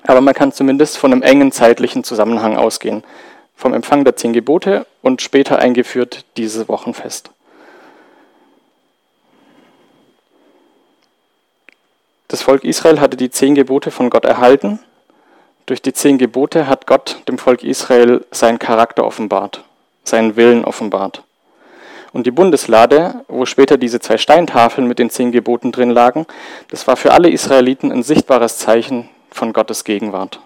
aber 0.04 0.22
man 0.22 0.34
kann 0.34 0.52
zumindest 0.52 0.98
von 0.98 1.12
einem 1.12 1.22
engen 1.22 1.52
zeitlichen 1.52 2.04
Zusammenhang 2.04 2.58
ausgehen. 2.58 3.04
Vom 3.56 3.74
Empfang 3.74 4.04
der 4.04 4.16
zehn 4.16 4.34
Gebote 4.34 4.86
und 5.02 5.22
später 5.22 5.60
eingeführt 5.60 6.26
dieses 6.38 6.68
Wochenfest. 6.70 7.32
Das 12.28 12.42
Volk 12.42 12.64
Israel 12.64 13.00
hatte 13.00 13.18
die 13.18 13.30
zehn 13.30 13.56
Gebote 13.56 13.90
von 13.90 14.10
Gott 14.10 14.26
erhalten. 14.26 14.80
Durch 15.66 15.82
die 15.82 15.94
zehn 15.94 16.18
Gebote 16.18 16.68
hat 16.68 16.86
Gott 16.86 17.22
dem 17.28 17.38
Volk 17.38 17.64
Israel 17.64 18.26
seinen 18.32 18.60
Charakter 18.60 19.06
offenbart, 19.06 19.64
seinen 20.04 20.36
Willen 20.36 20.66
offenbart. 20.66 21.24
Und 22.18 22.26
die 22.26 22.32
Bundeslade, 22.32 23.24
wo 23.28 23.46
später 23.46 23.78
diese 23.78 24.00
zwei 24.00 24.18
Steintafeln 24.18 24.88
mit 24.88 24.98
den 24.98 25.12
zehn 25.12 25.32
Geboten 25.32 25.72
drin 25.72 25.92
lagen, 25.92 26.26
das 26.72 26.88
war 26.88 26.98
für 26.98 27.14
alle 27.14 27.30
Israeliten 27.30 27.92
ein 27.92 28.02
sichtbares 28.02 28.58
Zeichen 28.58 29.08
von 29.30 29.54
Gottes 29.54 29.84
Gegenwart. 29.84 30.40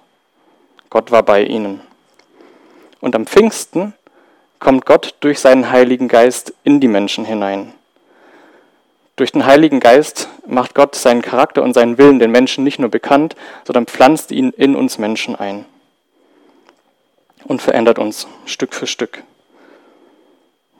Gott 0.89 1.11
war 1.11 1.23
bei 1.23 1.45
ihnen. 1.45 1.79
Und 2.99 3.15
am 3.15 3.25
Pfingsten 3.25 3.93
kommt 4.59 4.85
Gott 4.85 5.15
durch 5.21 5.39
seinen 5.39 5.71
Heiligen 5.71 6.09
Geist 6.09 6.53
in 6.65 6.81
die 6.81 6.89
Menschen 6.89 7.23
hinein. 7.23 7.71
Durch 9.15 9.31
den 9.31 9.45
Heiligen 9.45 9.79
Geist 9.79 10.27
macht 10.45 10.75
Gott 10.75 10.95
seinen 10.95 11.21
Charakter 11.21 11.63
und 11.63 11.73
seinen 11.73 11.97
Willen 11.97 12.19
den 12.19 12.31
Menschen 12.31 12.65
nicht 12.65 12.79
nur 12.79 12.89
bekannt, 12.89 13.37
sondern 13.63 13.85
pflanzt 13.85 14.33
ihn 14.33 14.49
in 14.49 14.75
uns 14.75 14.97
Menschen 14.97 15.37
ein 15.37 15.63
und 17.45 17.61
verändert 17.61 17.97
uns 17.97 18.27
Stück 18.45 18.75
für 18.75 18.87
Stück. 18.87 19.23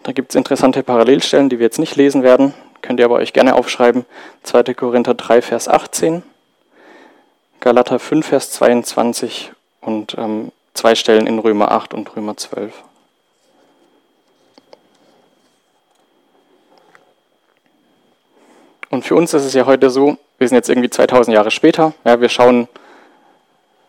Da 0.04 0.14
gibt 0.14 0.32
es 0.32 0.36
interessante 0.36 0.82
Parallelstellen, 0.82 1.50
die 1.50 1.60
wir 1.60 1.66
jetzt 1.66 1.78
nicht 1.78 1.96
lesen 1.96 2.24
werden, 2.24 2.54
könnt 2.82 3.00
ihr 3.00 3.06
aber 3.06 3.16
euch 3.16 3.34
gerne 3.34 3.56
aufschreiben. 3.56 4.06
2. 4.44 4.74
Korinther 4.74 5.14
3, 5.14 5.42
Vers 5.42 5.68
18, 5.68 6.24
Galater 7.60 8.00
5, 8.00 8.26
Vers 8.26 8.52
22 8.52 9.52
und 9.82 10.16
ähm, 10.18 10.52
zwei 10.74 10.96
Stellen 10.96 11.28
in 11.28 11.38
Römer 11.38 11.72
8 11.72 11.94
und 11.94 12.16
Römer 12.16 12.36
12. 12.36 12.74
Und 18.90 19.06
für 19.06 19.16
uns 19.16 19.34
ist 19.34 19.46
es 19.46 19.54
ja 19.54 19.66
heute 19.68 19.90
so, 19.90 20.18
wir 20.40 20.48
sind 20.48 20.56
jetzt 20.56 20.70
irgendwie 20.70 20.90
2000 20.90 21.34
Jahre 21.36 21.52
später, 21.52 21.94
ja, 22.04 22.20
wir 22.20 22.30
schauen 22.30 22.68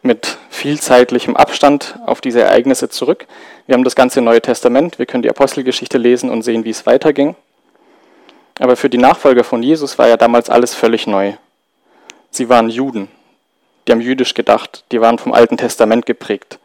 mit 0.02 0.38
viel 0.50 0.80
zeitlichem 0.80 1.36
Abstand 1.36 1.98
auf 2.06 2.20
diese 2.20 2.42
Ereignisse 2.42 2.88
zurück. 2.88 3.26
Wir 3.66 3.74
haben 3.74 3.84
das 3.84 3.94
ganze 3.94 4.20
Neue 4.20 4.42
Testament, 4.42 4.98
wir 4.98 5.06
können 5.06 5.22
die 5.22 5.30
Apostelgeschichte 5.30 5.96
lesen 5.96 6.28
und 6.28 6.42
sehen, 6.42 6.64
wie 6.64 6.70
es 6.70 6.86
weiterging. 6.86 7.36
Aber 8.58 8.76
für 8.76 8.90
die 8.90 8.98
Nachfolger 8.98 9.44
von 9.44 9.62
Jesus 9.62 9.98
war 9.98 10.08
ja 10.08 10.16
damals 10.16 10.50
alles 10.50 10.74
völlig 10.74 11.06
neu. 11.06 11.34
Sie 12.30 12.48
waren 12.48 12.68
Juden, 12.68 13.08
die 13.86 13.92
haben 13.92 14.00
jüdisch 14.00 14.34
gedacht, 14.34 14.84
die 14.92 15.00
waren 15.00 15.18
vom 15.18 15.32
Alten 15.32 15.56
Testament 15.56 16.06
geprägt, 16.06 16.58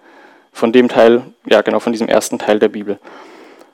von 0.51 0.71
dem 0.71 0.89
Teil, 0.89 1.23
ja 1.45 1.61
genau, 1.61 1.79
von 1.79 1.93
diesem 1.93 2.07
ersten 2.07 2.39
Teil 2.39 2.59
der 2.59 2.69
Bibel. 2.69 2.99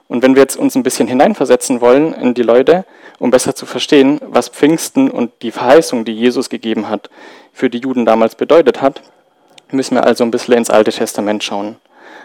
Und 0.08 0.22
wenn 0.22 0.36
wir 0.36 0.42
jetzt 0.42 0.58
uns 0.58 0.76
ein 0.76 0.84
bisschen 0.84 1.08
hineinversetzen 1.08 1.82
wollen 1.82 2.14
in 2.14 2.34
die 2.34 2.44
Leute, 2.44 2.86
um 3.20 3.32
besser 3.32 3.56
zu 3.56 3.66
verstehen, 3.66 4.20
was 4.26 4.50
Pfingsten 4.50 5.10
und 5.10 5.32
die 5.42 5.52
Verheißung, 5.52 6.06
die 6.06 6.14
Jesus 6.14 6.50
gegeben 6.50 6.90
hat, 6.90 7.10
für 7.54 7.70
die 7.70 7.80
Juden 7.80 8.06
damals 8.06 8.36
bedeutet 8.36 8.82
hat, 8.82 9.02
müssen 9.74 9.96
wir 9.96 10.06
also 10.06 10.24
ein 10.24 10.32
bisschen 10.32 10.56
ins 10.56 10.70
Alte 10.70 10.92
Testament 10.92 11.44
schauen. 11.44 11.78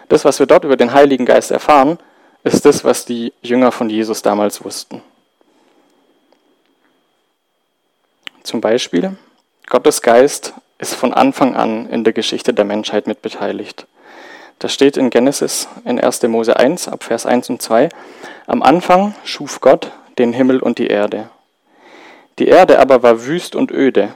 Das, 0.08 0.24
was 0.24 0.38
wir 0.38 0.46
dort 0.46 0.64
über 0.64 0.76
den 0.76 0.92
Heiligen 0.92 1.26
Geist 1.26 1.50
erfahren, 1.50 1.98
ist 2.44 2.64
das, 2.64 2.84
was 2.84 3.04
die 3.04 3.32
Jünger 3.42 3.72
von 3.72 3.90
Jesus 3.90 4.22
damals 4.22 4.64
wussten. 4.64 5.02
Zum 8.42 8.60
Beispiel, 8.60 9.16
Gottes 9.66 10.00
Geist 10.00 10.54
ist 10.78 10.94
von 10.94 11.12
Anfang 11.12 11.54
an 11.54 11.88
in 11.90 12.04
der 12.04 12.12
Geschichte 12.12 12.54
der 12.54 12.64
Menschheit 12.64 13.06
mitbeteiligt. 13.06 13.86
Das 14.58 14.72
steht 14.72 14.96
in 14.96 15.10
Genesis 15.10 15.68
in 15.84 16.00
1. 16.00 16.22
Mose 16.24 16.56
1 16.56 16.88
ab 16.88 17.04
Vers 17.04 17.26
1 17.26 17.50
und 17.50 17.62
2. 17.62 17.90
Am 18.46 18.62
Anfang 18.62 19.14
schuf 19.24 19.60
Gott 19.60 19.92
den 20.18 20.32
Himmel 20.32 20.60
und 20.60 20.78
die 20.78 20.86
Erde. 20.86 21.30
Die 22.38 22.48
Erde 22.48 22.78
aber 22.78 23.02
war 23.02 23.26
wüst 23.26 23.54
und 23.54 23.70
öde. 23.70 24.14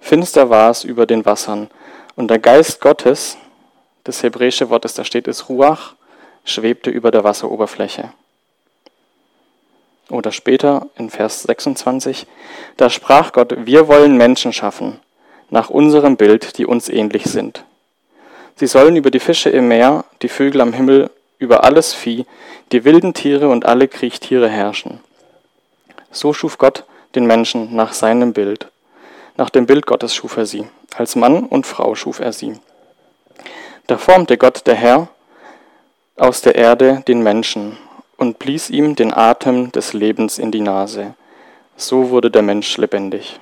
Finster 0.00 0.50
war 0.50 0.70
es 0.70 0.84
über 0.84 1.06
den 1.06 1.24
Wassern. 1.24 1.68
Und 2.16 2.28
der 2.28 2.38
Geist 2.38 2.80
Gottes, 2.80 3.36
das 4.04 4.22
hebräische 4.22 4.70
Wort, 4.70 4.84
das 4.84 4.94
da 4.94 5.04
steht, 5.04 5.28
ist 5.28 5.48
Ruach, 5.48 5.94
schwebte 6.44 6.90
über 6.90 7.10
der 7.10 7.24
Wasseroberfläche. 7.24 8.10
Oder 10.08 10.32
später 10.32 10.88
in 10.96 11.10
Vers 11.10 11.42
26, 11.42 12.26
da 12.76 12.88
sprach 12.88 13.32
Gott, 13.32 13.54
wir 13.66 13.88
wollen 13.88 14.16
Menschen 14.16 14.52
schaffen, 14.52 15.00
nach 15.50 15.68
unserem 15.68 16.16
Bild, 16.16 16.58
die 16.58 16.64
uns 16.64 16.88
ähnlich 16.88 17.24
sind. 17.24 17.64
Sie 18.54 18.66
sollen 18.66 18.96
über 18.96 19.10
die 19.10 19.20
Fische 19.20 19.50
im 19.50 19.68
Meer, 19.68 20.04
die 20.22 20.28
Vögel 20.28 20.62
am 20.62 20.72
Himmel, 20.72 21.10
über 21.38 21.64
alles 21.64 21.92
Vieh, 21.92 22.24
die 22.72 22.84
wilden 22.84 23.12
Tiere 23.12 23.48
und 23.48 23.66
alle 23.66 23.88
Kriechtiere 23.88 24.48
herrschen. 24.48 25.00
So 26.10 26.32
schuf 26.32 26.56
Gott 26.56 26.84
den 27.14 27.26
Menschen 27.26 27.74
nach 27.74 27.92
seinem 27.92 28.32
Bild. 28.32 28.68
Nach 29.36 29.50
dem 29.50 29.66
Bild 29.66 29.86
Gottes 29.86 30.14
schuf 30.14 30.36
er 30.36 30.46
sie. 30.46 30.66
Als 30.96 31.14
Mann 31.14 31.44
und 31.44 31.66
Frau 31.66 31.94
schuf 31.94 32.20
er 32.20 32.32
sie. 32.32 32.58
Da 33.86 33.98
formte 33.98 34.38
Gott 34.38 34.66
der 34.66 34.74
Herr 34.74 35.08
aus 36.16 36.40
der 36.40 36.54
Erde 36.54 37.02
den 37.06 37.22
Menschen 37.22 37.76
und 38.16 38.38
blies 38.38 38.70
ihm 38.70 38.96
den 38.96 39.12
Atem 39.12 39.70
des 39.72 39.92
Lebens 39.92 40.38
in 40.38 40.50
die 40.50 40.60
Nase. 40.60 41.14
So 41.76 42.10
wurde 42.10 42.30
der 42.30 42.42
Mensch 42.42 42.76
lebendig. 42.78 43.38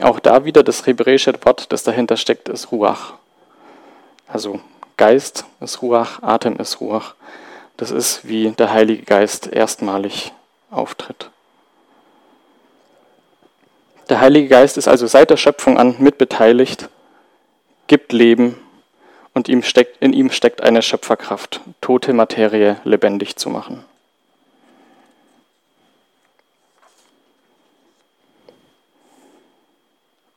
Auch 0.00 0.20
da 0.20 0.44
wieder 0.44 0.62
das 0.62 0.86
hebräische 0.86 1.34
Wort, 1.44 1.72
das 1.72 1.82
dahinter 1.82 2.16
steckt, 2.16 2.48
ist 2.48 2.70
Ruach. 2.70 3.14
Also 4.28 4.60
Geist 4.96 5.44
ist 5.60 5.82
Ruach, 5.82 6.22
Atem 6.22 6.56
ist 6.56 6.80
Ruach. 6.80 7.14
Das 7.76 7.90
ist, 7.90 8.26
wie 8.28 8.50
der 8.50 8.72
Heilige 8.72 9.02
Geist 9.02 9.48
erstmalig 9.48 10.32
auftritt. 10.70 11.30
Der 14.08 14.20
Heilige 14.20 14.48
Geist 14.48 14.78
ist 14.78 14.88
also 14.88 15.06
seit 15.06 15.28
der 15.30 15.36
Schöpfung 15.36 15.76
an 15.76 15.96
mitbeteiligt, 15.98 16.88
gibt 17.88 18.12
Leben 18.12 18.56
und 19.34 19.48
ihm 19.48 19.62
steckt, 19.62 20.02
in 20.02 20.14
ihm 20.14 20.30
steckt 20.30 20.62
eine 20.62 20.80
Schöpferkraft, 20.80 21.60
tote 21.82 22.14
Materie 22.14 22.78
lebendig 22.84 23.36
zu 23.36 23.50
machen. 23.50 23.84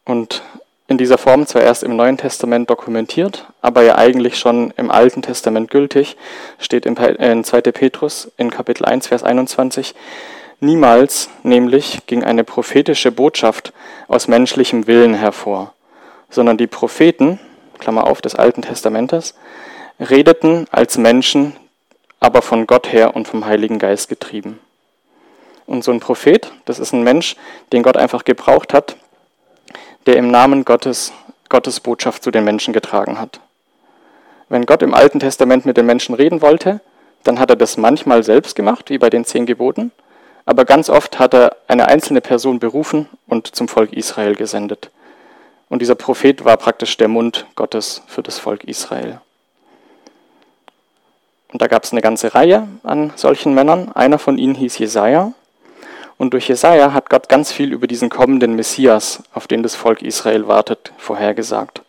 Und 0.03 0.41
in 0.89 0.97
dieser 0.97 1.17
Form 1.17 1.47
zwar 1.47 1.61
erst 1.61 1.83
im 1.83 1.95
Neuen 1.95 2.17
Testament 2.17 2.69
dokumentiert, 2.69 3.45
aber 3.61 3.83
ja 3.83 3.97
eigentlich 3.97 4.37
schon 4.37 4.73
im 4.75 4.91
Alten 4.91 5.21
Testament 5.21 5.71
gültig, 5.71 6.17
steht 6.59 6.85
in 6.85 6.97
2. 6.97 7.61
Petrus 7.71 8.29
in 8.35 8.49
Kapitel 8.49 8.83
1, 8.83 9.07
Vers 9.07 9.23
21, 9.23 9.95
Niemals 10.61 11.29
nämlich 11.43 12.05
ging 12.05 12.23
eine 12.23 12.43
prophetische 12.43 13.11
Botschaft 13.11 13.73
aus 14.07 14.27
menschlichem 14.27 14.87
Willen 14.87 15.15
hervor, 15.15 15.73
sondern 16.29 16.57
die 16.57 16.67
Propheten, 16.67 17.39
Klammer 17.79 18.05
auf, 18.05 18.21
des 18.21 18.35
Alten 18.35 18.61
Testamentes, 18.61 19.33
redeten 19.99 20.67
als 20.71 20.97
Menschen, 20.97 21.57
aber 22.19 22.41
von 22.41 22.67
Gott 22.67 22.93
her 22.93 23.15
und 23.15 23.27
vom 23.27 23.45
Heiligen 23.45 23.79
Geist 23.79 24.07
getrieben. 24.07 24.59
Und 25.65 25.83
so 25.83 25.91
ein 25.91 25.99
Prophet, 25.99 26.53
das 26.65 26.79
ist 26.79 26.93
ein 26.93 27.03
Mensch, 27.03 27.35
den 27.73 27.81
Gott 27.81 27.97
einfach 27.97 28.23
gebraucht 28.23 28.73
hat, 28.73 28.95
der 30.05 30.15
im 30.15 30.29
Namen 30.29 30.63
Gottes 30.63 31.11
Gottes 31.51 31.81
Botschaft 31.81 32.23
zu 32.23 32.31
den 32.31 32.45
Menschen 32.45 32.71
getragen 32.71 33.19
hat. 33.19 33.41
Wenn 34.47 34.65
Gott 34.65 34.81
im 34.83 34.93
Alten 34.93 35.19
Testament 35.19 35.65
mit 35.65 35.75
den 35.75 35.85
Menschen 35.85 36.15
reden 36.15 36.41
wollte, 36.41 36.79
dann 37.23 37.39
hat 37.39 37.49
er 37.49 37.57
das 37.57 37.75
manchmal 37.75 38.23
selbst 38.23 38.55
gemacht, 38.55 38.89
wie 38.89 38.97
bei 38.97 39.09
den 39.09 39.25
zehn 39.25 39.45
Geboten, 39.45 39.91
aber 40.45 40.65
ganz 40.65 40.89
oft 40.89 41.19
hat 41.19 41.33
er 41.33 41.55
eine 41.67 41.87
einzelne 41.87 42.21
Person 42.21 42.59
berufen 42.59 43.07
und 43.27 43.55
zum 43.55 43.67
Volk 43.67 43.93
Israel 43.93 44.35
gesendet. 44.35 44.91
Und 45.69 45.81
dieser 45.81 45.95
Prophet 45.95 46.43
war 46.43 46.57
praktisch 46.57 46.97
der 46.97 47.07
Mund 47.07 47.45
Gottes 47.55 48.01
für 48.07 48.21
das 48.21 48.39
Volk 48.39 48.63
Israel. 48.65 49.21
Und 51.51 51.61
da 51.61 51.67
gab 51.67 51.83
es 51.83 51.91
eine 51.91 52.01
ganze 52.01 52.33
Reihe 52.33 52.67
an 52.83 53.11
solchen 53.15 53.53
Männern. 53.53 53.91
Einer 53.93 54.19
von 54.19 54.37
ihnen 54.37 54.55
hieß 54.55 54.77
Jesaja. 54.79 55.33
Und 56.17 56.33
durch 56.33 56.47
Jesaja 56.47 56.93
hat 56.93 57.09
Gott 57.09 57.29
ganz 57.29 57.51
viel 57.51 57.73
über 57.73 57.87
diesen 57.87 58.09
kommenden 58.09 58.55
Messias, 58.55 59.23
auf 59.33 59.47
den 59.47 59.63
das 59.63 59.75
Volk 59.75 60.01
Israel 60.01 60.47
wartet, 60.47 60.93
vorhergesagt. 60.97 61.81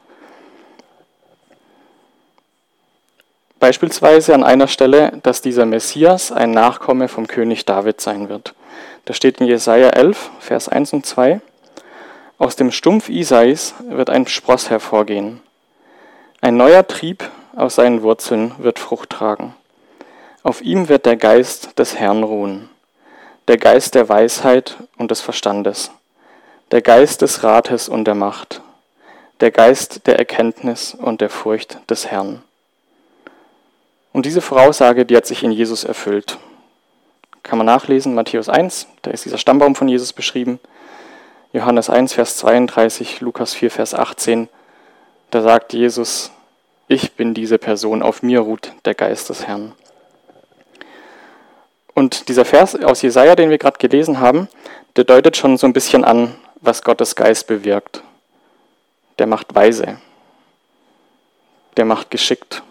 Beispielsweise 3.63 4.35
an 4.35 4.43
einer 4.43 4.67
Stelle, 4.67 5.13
dass 5.23 5.41
dieser 5.41 5.67
Messias 5.67 6.33
ein 6.33 6.51
Nachkomme 6.51 7.07
vom 7.07 7.29
König 7.29 7.65
David 7.65 8.01
sein 8.01 8.29
wird. 8.29 8.57
Da 9.05 9.15
steht 9.15 9.41
in 9.41 9.47
Jesaja 9.47 9.91
11, 9.91 10.31
Vers 10.41 10.69
1 10.69 10.93
und 10.95 11.07
2: 11.07 11.41
Aus 12.39 12.57
dem 12.57 12.73
Stumpf 12.73 13.09
Isais 13.09 13.75
wird 13.89 14.11
ein 14.11 14.27
Spross 14.27 14.69
hervorgehen. 14.69 15.41
Ein 16.41 16.57
neuer 16.57 16.85
Trieb 16.89 17.23
aus 17.55 17.77
seinen 17.77 18.03
Wurzeln 18.03 18.53
wird 18.59 18.81
Frucht 18.81 19.11
tragen. 19.11 19.55
Auf 20.43 20.61
ihm 20.61 20.89
wird 20.89 21.07
der 21.07 21.17
Geist 21.17 21.79
des 21.79 21.97
Herrn 21.97 22.25
ruhen 22.25 22.69
der 23.47 23.59
Geist 23.59 23.95
der 23.95 24.09
Weisheit 24.09 24.77
und 24.99 25.13
des 25.13 25.21
Verstandes, 25.21 25.93
der 26.73 26.83
Geist 26.83 27.23
des 27.23 27.45
Rates 27.45 27.89
und 27.89 28.07
der 28.07 28.17
Macht, 28.17 28.61
der 29.41 29.53
Geist 29.53 30.09
der 30.09 30.19
Erkenntnis 30.19 30.95
und 30.95 31.21
der 31.21 31.31
Furcht 31.31 31.79
des 31.89 32.09
Herrn. 32.09 32.43
Und 34.13 34.27
diese 34.27 34.41
Voraussage, 34.41 35.07
die 35.07 35.17
hat 35.17 35.27
sich 35.27 35.43
in 35.43 35.53
Jesus 35.53 35.85
erfüllt. 35.85 36.39
Kann 37.43 37.59
man 37.59 37.67
nachlesen, 37.67 38.15
Matthäus 38.15 38.49
1, 38.49 38.87
da 39.03 39.11
ist 39.11 39.25
dieser 39.25 39.39
Stammbaum 39.39 39.75
von 39.75 39.89
Jesus 39.89 40.13
beschrieben. 40.13 40.61
Johannes 41.53 41.91
1, 41.91 42.13
Vers 42.13 42.37
32, 42.39 43.21
Lukas 43.21 43.55
4, 43.55 43.71
Vers 43.71 43.95
18, 43.95 44.49
da 45.31 45.43
sagt 45.43 45.73
Jesus, 45.73 46.31
ich 46.89 47.13
bin 47.13 47.35
diese 47.35 47.59
Person, 47.59 48.03
auf 48.03 48.23
mir 48.23 48.41
ruht 48.41 48.73
der 48.85 48.95
Geist 48.95 49.29
des 49.29 49.47
Herrn. 49.47 49.73
Und 51.95 52.29
dieser 52.29 52.45
Vers 52.45 52.77
aus 52.77 53.03
Jesaja, 53.03 53.35
den 53.35 53.51
wir 53.51 53.59
gerade 53.59 53.79
gelesen 53.79 54.21
haben, 54.21 54.49
der 54.97 55.05
deutet 55.05 55.37
schon 55.37 55.57
so 55.57 55.67
ein 55.67 55.73
bisschen 55.73 56.05
an, 56.05 56.35
was 56.61 56.83
Gottes 56.83 57.17
Geist 57.17 57.47
bewirkt. 57.47 58.03
Der 59.19 59.27
macht 59.27 59.55
weise. 59.55 59.99
Der 61.77 61.85
macht 61.85 62.11
geschickt. 62.11 62.63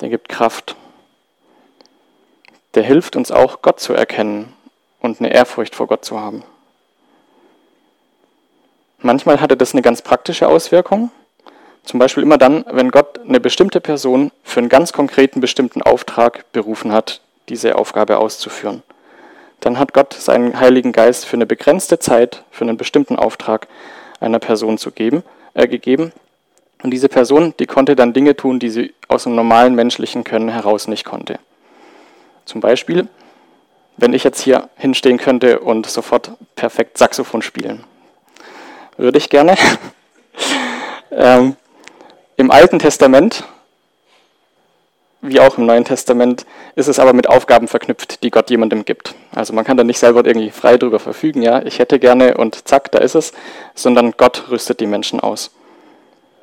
Der 0.00 0.08
gibt 0.08 0.28
Kraft. 0.28 0.76
Der 2.74 2.82
hilft 2.82 3.16
uns 3.16 3.30
auch, 3.30 3.62
Gott 3.62 3.80
zu 3.80 3.94
erkennen 3.94 4.52
und 5.00 5.20
eine 5.20 5.32
Ehrfurcht 5.32 5.74
vor 5.74 5.86
Gott 5.86 6.04
zu 6.04 6.20
haben. 6.20 6.44
Manchmal 8.98 9.40
hatte 9.40 9.56
das 9.56 9.72
eine 9.72 9.82
ganz 9.82 10.02
praktische 10.02 10.48
Auswirkung. 10.48 11.10
Zum 11.84 11.98
Beispiel 11.98 12.22
immer 12.22 12.38
dann, 12.38 12.64
wenn 12.70 12.90
Gott 12.90 13.20
eine 13.20 13.40
bestimmte 13.40 13.80
Person 13.80 14.30
für 14.42 14.60
einen 14.60 14.68
ganz 14.68 14.92
konkreten 14.92 15.40
bestimmten 15.40 15.82
Auftrag 15.82 16.50
berufen 16.52 16.92
hat, 16.92 17.20
diese 17.48 17.76
Aufgabe 17.76 18.18
auszuführen. 18.18 18.82
Dann 19.60 19.78
hat 19.78 19.94
Gott 19.94 20.12
seinen 20.14 20.60
Heiligen 20.60 20.92
Geist 20.92 21.24
für 21.24 21.36
eine 21.36 21.46
begrenzte 21.46 21.98
Zeit, 21.98 22.44
für 22.50 22.64
einen 22.64 22.76
bestimmten 22.76 23.16
Auftrag 23.16 23.68
einer 24.20 24.38
Person 24.38 24.78
zu 24.78 24.90
geben, 24.90 25.22
äh, 25.54 25.66
gegeben. 25.66 26.12
Und 26.82 26.90
diese 26.90 27.08
Person, 27.08 27.54
die 27.58 27.66
konnte 27.66 27.96
dann 27.96 28.12
Dinge 28.12 28.36
tun, 28.36 28.58
die 28.58 28.70
sie 28.70 28.94
aus 29.08 29.24
dem 29.24 29.34
normalen 29.34 29.74
menschlichen 29.74 30.24
Können 30.24 30.48
heraus 30.48 30.86
nicht 30.86 31.04
konnte. 31.04 31.38
Zum 32.44 32.60
Beispiel, 32.60 33.08
wenn 33.96 34.12
ich 34.12 34.24
jetzt 34.24 34.40
hier 34.40 34.68
hinstehen 34.76 35.18
könnte 35.18 35.60
und 35.60 35.86
sofort 35.86 36.32
perfekt 36.54 36.98
Saxophon 36.98 37.42
spielen. 37.42 37.84
Würde 38.96 39.18
ich 39.18 39.28
gerne. 39.28 39.56
ähm, 41.10 41.56
Im 42.36 42.50
Alten 42.50 42.78
Testament 42.78 43.44
wie 45.20 45.40
auch 45.40 45.58
im 45.58 45.66
Neuen 45.66 45.84
Testament, 45.84 46.46
ist 46.76 46.88
es 46.88 46.98
aber 46.98 47.12
mit 47.12 47.28
Aufgaben 47.28 47.66
verknüpft, 47.66 48.22
die 48.22 48.30
Gott 48.30 48.50
jemandem 48.50 48.84
gibt. 48.84 49.14
Also 49.34 49.52
man 49.52 49.64
kann 49.64 49.76
da 49.76 49.84
nicht 49.84 49.98
selber 49.98 50.24
irgendwie 50.24 50.50
frei 50.50 50.76
drüber 50.76 51.00
verfügen, 51.00 51.42
ja, 51.42 51.62
ich 51.62 51.78
hätte 51.78 51.98
gerne 51.98 52.36
und 52.36 52.68
zack, 52.68 52.92
da 52.92 52.98
ist 52.98 53.14
es, 53.14 53.32
sondern 53.74 54.12
Gott 54.16 54.44
rüstet 54.50 54.80
die 54.80 54.86
Menschen 54.86 55.20
aus. 55.20 55.50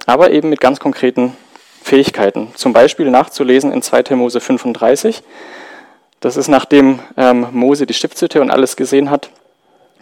Aber 0.05 0.31
eben 0.31 0.49
mit 0.49 0.59
ganz 0.59 0.79
konkreten 0.79 1.35
Fähigkeiten. 1.81 2.51
Zum 2.55 2.73
Beispiel 2.73 3.09
nachzulesen 3.09 3.71
in 3.71 3.81
2. 3.81 4.15
Mose 4.15 4.39
35. 4.39 5.23
Das 6.19 6.37
ist 6.37 6.47
nachdem 6.47 6.99
ähm, 7.17 7.47
Mose 7.51 7.85
die 7.85 7.93
Stiftshütte 7.93 8.41
und 8.41 8.51
alles 8.51 8.75
gesehen 8.75 9.09
hat 9.09 9.29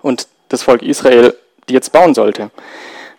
und 0.01 0.27
das 0.49 0.63
Volk 0.63 0.81
Israel 0.81 1.35
die 1.69 1.73
jetzt 1.73 1.93
bauen 1.93 2.13
sollte. 2.13 2.51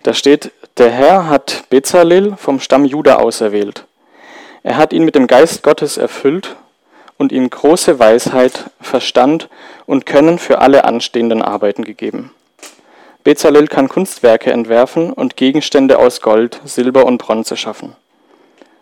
Da 0.03 0.13
steht, 0.13 0.53
der 0.77 0.91
Herr 0.91 1.29
hat 1.29 1.65
Bezalel 1.71 2.37
vom 2.37 2.61
Stamm 2.61 2.85
Juda 2.85 3.17
auserwählt 3.17 3.87
er 4.65 4.79
hat 4.79 4.95
ihn 4.95 5.05
mit 5.05 5.15
dem 5.15 5.27
Geist 5.27 5.63
Gottes 5.63 5.99
erfüllt 5.99 6.57
und 7.19 7.33
ihm 7.33 7.51
große 7.51 7.99
Weisheit, 7.99 8.71
Verstand 8.81 9.51
und 9.85 10.07
Können 10.07 10.39
für 10.39 10.61
alle 10.63 10.85
anstehenden 10.85 11.43
Arbeiten 11.43 11.85
gegeben. 11.85 12.33
Bezalel 13.25 13.69
kann 13.69 13.89
Kunstwerke 13.89 14.53
entwerfen 14.53 15.11
und 15.11 15.37
Gegenstände 15.37 15.99
aus 15.99 16.21
Gold, 16.21 16.61
Silber 16.65 17.07
und 17.07 17.17
Bronze 17.17 17.57
schaffen. 17.57 17.97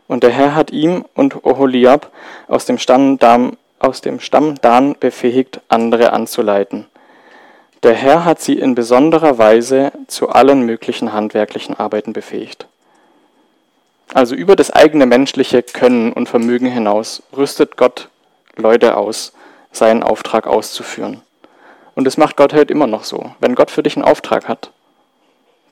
Und 0.09 0.25
der 0.25 0.31
Herr 0.31 0.57
hat 0.57 0.73
ihm 0.73 1.05
und 1.15 1.45
Oholiab 1.45 2.11
aus 2.49 2.67
dem 2.67 2.79
Stamm 2.79 3.21
Dan, 3.21 3.57
aus 3.79 4.01
dem 4.01 4.19
Stamm 4.19 4.57
Dan 4.61 4.97
befähigt, 4.99 5.61
andere 5.69 6.13
anzuleiten. 6.13 6.87
Der 7.85 7.95
Herr 7.95 8.25
hat 8.25 8.41
sie 8.41 8.59
in 8.59 8.75
besonderer 8.75 9.39
Weise 9.39 9.93
zu 10.09 10.29
allen 10.29 10.63
möglichen 10.63 11.13
handwerklichen 11.13 11.79
Arbeiten 11.79 12.13
befähigt. 12.13 12.67
Also 14.13 14.35
über 14.35 14.57
das 14.57 14.73
eigene 14.73 15.07
menschliche 15.07 15.63
Können 15.63 16.13
und 16.13 16.29
Vermögen 16.29 16.67
hinaus 16.67 17.23
rüstet 17.37 17.77
Gott 17.77 18.09
Leute 18.57 18.97
aus, 18.97 19.33
seinen 19.71 20.03
Auftrag 20.03 20.49
auszuführen. 20.49 21.23
Und 21.95 22.05
das 22.05 22.17
macht 22.17 22.37
Gott 22.37 22.53
heute 22.53 22.73
immer 22.73 22.87
noch 22.87 23.05
so. 23.05 23.35
Wenn 23.41 23.55
Gott 23.55 23.71
für 23.71 23.83
dich 23.83 23.97
einen 23.97 24.05
Auftrag 24.05 24.49
hat, 24.49 24.73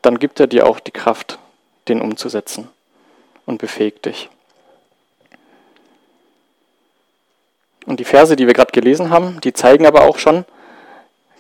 dann 0.03 0.19
gibt 0.19 0.41
er 0.41 0.47
dir 0.47 0.67
auch 0.67 0.81
die 0.81 0.91
Kraft, 0.91 1.39
den 1.89 2.01
umzusetzen 2.01 2.69
und 3.47 3.59
befähigt 3.59 4.07
dich. 4.07 4.29
Und 7.87 8.01
die 8.01 8.05
Verse, 8.05 8.37
die 8.37 8.47
wir 8.47 8.55
gerade 8.55 8.73
gelesen 8.73 9.11
haben, 9.11 9.41
die 9.41 9.53
zeigen 9.53 9.87
aber 9.87 10.03
auch 10.03 10.19
schon, 10.19 10.45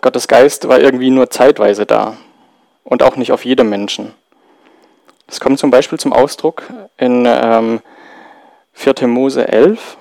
Gottes 0.00 0.28
Geist 0.28 0.66
war 0.66 0.80
irgendwie 0.80 1.10
nur 1.10 1.30
zeitweise 1.30 1.84
da 1.84 2.16
und 2.84 3.02
auch 3.02 3.16
nicht 3.16 3.32
auf 3.32 3.44
jedem 3.44 3.68
Menschen. 3.68 4.14
Das 5.26 5.40
kommt 5.40 5.58
zum 5.58 5.70
Beispiel 5.70 5.98
zum 5.98 6.12
Ausdruck 6.12 6.64
in 6.96 7.24
ähm, 7.26 7.80
4. 8.72 9.06
Mose 9.06 9.46
11, 9.46 9.96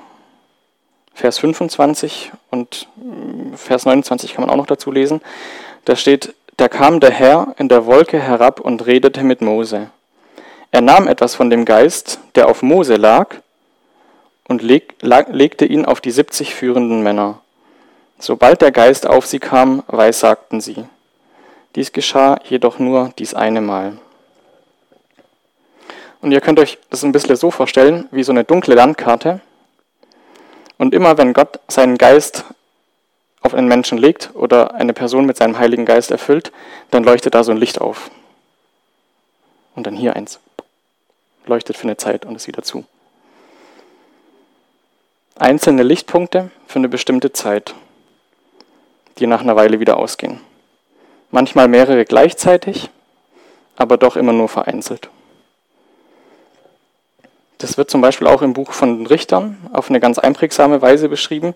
Vers 1.20 1.38
25 1.40 2.32
und 2.50 2.88
mm, 2.96 3.56
Vers 3.56 3.86
29 3.86 4.34
kann 4.34 4.42
man 4.42 4.50
auch 4.50 4.56
noch 4.56 4.68
dazu 4.68 4.90
lesen. 4.90 5.22
Da 5.84 5.98
steht, 5.98 6.34
da 6.56 6.70
kam 6.70 7.02
der 7.02 7.12
Herr 7.12 7.56
in 7.58 7.68
der 7.68 7.86
Wolke 7.86 8.20
herab 8.20 8.62
und 8.62 8.86
redete 8.86 9.24
mit 9.24 9.42
Mose. 9.42 9.90
Er 10.72 10.82
nahm 10.82 11.08
etwas 11.08 11.36
von 11.36 11.50
dem 11.50 11.66
Geist, 11.66 12.20
der 12.36 12.48
auf 12.48 12.62
Mose 12.62 12.96
lag, 12.96 13.36
und 14.48 14.64
leg, 14.64 14.96
lag, 15.02 15.28
legte 15.30 15.66
ihn 15.66 15.86
auf 15.86 16.00
die 16.00 16.12
70 16.12 16.56
führenden 16.56 17.04
Männer. 17.04 17.40
Sobald 18.18 18.62
der 18.62 18.72
Geist 18.72 19.06
auf 19.06 19.26
sie 19.26 19.40
kam, 19.40 19.84
weissagten 19.88 20.62
sie. 20.62 20.86
Dies 21.76 21.92
geschah 21.92 22.40
jedoch 22.46 22.80
nur 22.80 23.12
dies 23.20 23.34
eine 23.34 23.62
Mal. 23.62 23.98
Und 26.22 26.32
ihr 26.32 26.42
könnt 26.42 26.60
euch 26.60 26.78
das 26.90 27.04
ein 27.04 27.12
bisschen 27.12 27.36
so 27.36 27.52
vorstellen, 27.52 28.08
wie 28.12 28.24
so 28.24 28.32
eine 28.32 28.44
dunkle 28.44 28.76
Landkarte. 28.76 29.42
Und 30.80 30.94
immer 30.94 31.18
wenn 31.18 31.34
Gott 31.34 31.60
seinen 31.68 31.98
Geist 31.98 32.46
auf 33.42 33.54
einen 33.54 33.68
Menschen 33.68 33.98
legt 33.98 34.32
oder 34.34 34.74
eine 34.74 34.94
Person 34.94 35.26
mit 35.26 35.36
seinem 35.38 35.60
Heiligen 35.60 35.86
Geist 35.86 36.10
erfüllt, 36.10 36.52
dann 36.90 37.04
leuchtet 37.04 37.36
da 37.36 37.44
so 37.44 37.52
ein 37.52 37.58
Licht 37.58 37.80
auf. 37.82 38.10
Und 39.76 39.86
dann 39.86 39.96
hier 39.96 40.16
eins. 40.16 40.40
Leuchtet 41.46 41.78
für 41.78 41.84
eine 41.84 41.98
Zeit 41.98 42.26
und 42.26 42.36
ist 42.36 42.48
wieder 42.48 42.64
zu. 42.64 42.86
Einzelne 45.36 45.84
Lichtpunkte 45.84 46.50
für 46.66 46.80
eine 46.80 46.90
bestimmte 46.90 47.34
Zeit, 47.34 47.76
die 49.18 49.28
nach 49.28 49.42
einer 49.42 49.58
Weile 49.58 49.82
wieder 49.82 49.98
ausgehen. 49.98 50.40
Manchmal 51.30 51.68
mehrere 51.68 52.06
gleichzeitig, 52.06 52.90
aber 53.76 53.98
doch 53.98 54.16
immer 54.16 54.34
nur 54.34 54.48
vereinzelt. 54.48 55.10
Das 57.60 57.78
wird 57.78 57.92
zum 57.92 58.02
Beispiel 58.02 58.26
auch 58.26 58.42
im 58.42 58.54
Buch 58.54 58.72
von 58.72 58.98
den 58.98 59.06
Richtern 59.06 59.58
auf 59.74 59.90
eine 59.90 60.00
ganz 60.00 60.18
einprägsame 60.18 60.82
Weise 60.82 61.10
beschrieben. 61.10 61.54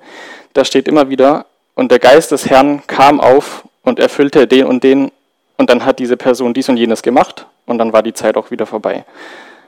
Da 0.54 0.66
steht 0.66 0.88
immer 0.88 1.10
wieder, 1.10 1.46
und 1.76 1.92
der 1.92 2.00
Geist 2.00 2.32
des 2.32 2.50
Herrn 2.50 2.86
kam 2.86 3.20
auf 3.20 3.64
und 3.84 4.00
erfüllte 4.00 4.46
den 4.46 4.66
und 4.66 4.84
den, 4.84 5.12
und 5.58 5.70
dann 5.70 5.86
hat 5.86 6.00
diese 6.00 6.18
Person 6.18 6.54
dies 6.54 6.70
und 6.70 6.78
jenes 6.78 7.02
gemacht, 7.02 7.48
und 7.66 7.78
dann 7.78 7.94
war 7.94 8.04
die 8.04 8.14
Zeit 8.14 8.36
auch 8.36 8.52
wieder 8.52 8.66
vorbei. 8.66 9.06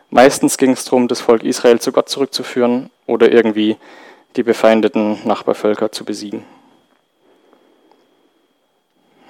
Meistens 0.10 0.58
ging 0.58 0.72
es 0.72 0.84
darum, 0.84 1.08
das 1.08 1.22
Volk 1.22 1.44
Israel 1.44 1.80
zu 1.80 1.92
Gott 1.92 2.10
zurückzuführen 2.10 2.90
oder 3.08 3.32
irgendwie 3.32 3.78
die 4.36 4.44
befeindeten 4.44 5.20
Nachbarvölker 5.24 5.92
zu 5.92 6.04
besiegen. 6.04 6.44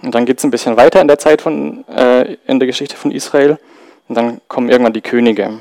Und 0.01 0.13
dann 0.13 0.25
geht 0.25 0.39
es 0.39 0.43
ein 0.43 0.51
bisschen 0.51 0.75
weiter 0.75 1.01
in 1.01 1.07
der 1.07 1.19
Zeit 1.19 1.41
von, 1.41 1.87
äh, 1.87 2.37
in 2.47 2.59
der 2.59 2.67
Geschichte 2.67 2.95
von 2.95 3.11
Israel. 3.11 3.57
Und 4.07 4.15
dann 4.15 4.41
kommen 4.47 4.69
irgendwann 4.69 4.93
die 4.93 5.01
Könige. 5.01 5.59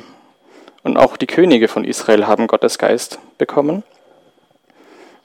Und 0.84 0.98
auch 0.98 1.16
die 1.16 1.26
Könige 1.26 1.66
von 1.66 1.84
Israel 1.84 2.26
haben 2.26 2.46
Gottes 2.46 2.78
Geist 2.78 3.18
bekommen. 3.38 3.82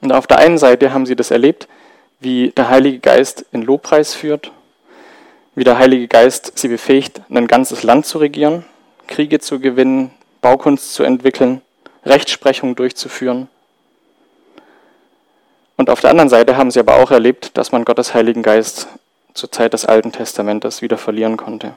Und 0.01 0.13
auf 0.13 0.25
der 0.25 0.39
einen 0.39 0.57
Seite 0.57 0.93
haben 0.93 1.05
sie 1.05 1.17
das 1.17 1.31
erlebt, 1.31 1.67
wie 2.21 2.51
der 2.51 2.69
Heilige 2.69 2.99
Geist 2.99 3.45
in 3.51 3.61
Lobpreis 3.61 4.15
führt, 4.15 4.51
wie 5.55 5.65
der 5.65 5.77
Heilige 5.77 6.07
Geist 6.07 6.57
sie 6.57 6.69
befähigt, 6.69 7.21
ein 7.29 7.47
ganzes 7.47 7.83
Land 7.83 8.05
zu 8.05 8.19
regieren, 8.19 8.65
Kriege 9.07 9.39
zu 9.39 9.59
gewinnen, 9.59 10.11
Baukunst 10.41 10.93
zu 10.93 11.03
entwickeln, 11.03 11.61
Rechtsprechung 12.05 12.75
durchzuführen. 12.75 13.49
Und 15.75 15.89
auf 15.89 15.99
der 15.99 16.11
anderen 16.11 16.29
Seite 16.29 16.55
haben 16.55 16.71
sie 16.71 16.79
aber 16.79 16.95
auch 16.95 17.11
erlebt, 17.11 17.57
dass 17.57 17.73
man 17.73 17.83
Gottes 17.83 18.13
Heiligen 18.13 18.43
Geist 18.43 18.87
zur 19.33 19.51
Zeit 19.51 19.73
des 19.73 19.85
Alten 19.85 20.13
Testamentes 20.13 20.81
wieder 20.81 20.97
verlieren 20.97 21.35
konnte. 21.35 21.75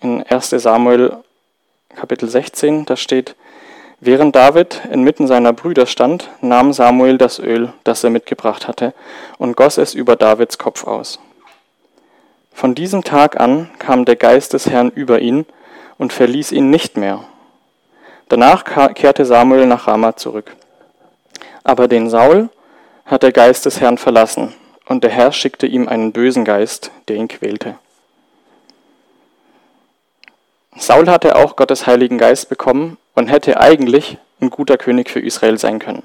In 0.00 0.24
1 0.24 0.50
Samuel 0.50 1.18
Kapitel 1.96 2.28
16, 2.28 2.84
da 2.84 2.94
steht, 2.94 3.36
Während 4.00 4.36
David 4.36 4.82
inmitten 4.92 5.26
seiner 5.26 5.54
Brüder 5.54 5.86
stand, 5.86 6.28
nahm 6.42 6.74
Samuel 6.74 7.16
das 7.16 7.38
Öl, 7.38 7.72
das 7.84 8.04
er 8.04 8.10
mitgebracht 8.10 8.68
hatte, 8.68 8.92
und 9.38 9.56
goss 9.56 9.78
es 9.78 9.94
über 9.94 10.14
Davids 10.14 10.58
Kopf 10.58 10.86
aus. 10.86 11.18
Von 12.52 12.74
diesem 12.74 13.02
Tag 13.02 13.40
an 13.40 13.70
kam 13.78 14.04
der 14.04 14.16
Geist 14.16 14.52
des 14.52 14.68
Herrn 14.68 14.90
über 14.90 15.20
ihn 15.20 15.46
und 15.96 16.12
verließ 16.12 16.52
ihn 16.52 16.68
nicht 16.68 16.98
mehr. 16.98 17.24
Danach 18.28 18.64
kehrte 18.94 19.24
Samuel 19.24 19.66
nach 19.66 19.88
Rama 19.88 20.16
zurück. 20.16 20.54
Aber 21.64 21.88
den 21.88 22.10
Saul 22.10 22.50
hat 23.06 23.22
der 23.22 23.32
Geist 23.32 23.64
des 23.64 23.80
Herrn 23.80 23.96
verlassen, 23.96 24.52
und 24.84 25.02
der 25.02 25.10
Herr 25.10 25.32
schickte 25.32 25.66
ihm 25.66 25.88
einen 25.88 26.12
bösen 26.12 26.44
Geist, 26.44 26.90
der 27.08 27.16
ihn 27.16 27.28
quälte. 27.28 27.76
Saul 30.78 31.08
hatte 31.08 31.36
auch 31.36 31.56
Gottes 31.56 31.86
Heiligen 31.86 32.18
Geist 32.18 32.48
bekommen 32.48 32.98
und 33.14 33.28
hätte 33.28 33.58
eigentlich 33.58 34.18
ein 34.40 34.50
guter 34.50 34.76
König 34.76 35.10
für 35.10 35.20
Israel 35.20 35.58
sein 35.58 35.78
können. 35.78 36.02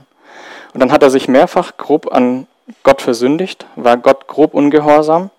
Und 0.73 0.79
dann 0.79 0.91
hat 0.91 1.03
er 1.03 1.10
sich 1.10 1.27
mehrfach 1.27 1.75
grob 1.77 2.12
an 2.13 2.47
Gott 2.84 3.01
versündigt, 3.01 3.65
war 3.75 3.97
Gott 3.97 4.27
grob 4.27 4.53
ungehorsam 4.53 5.29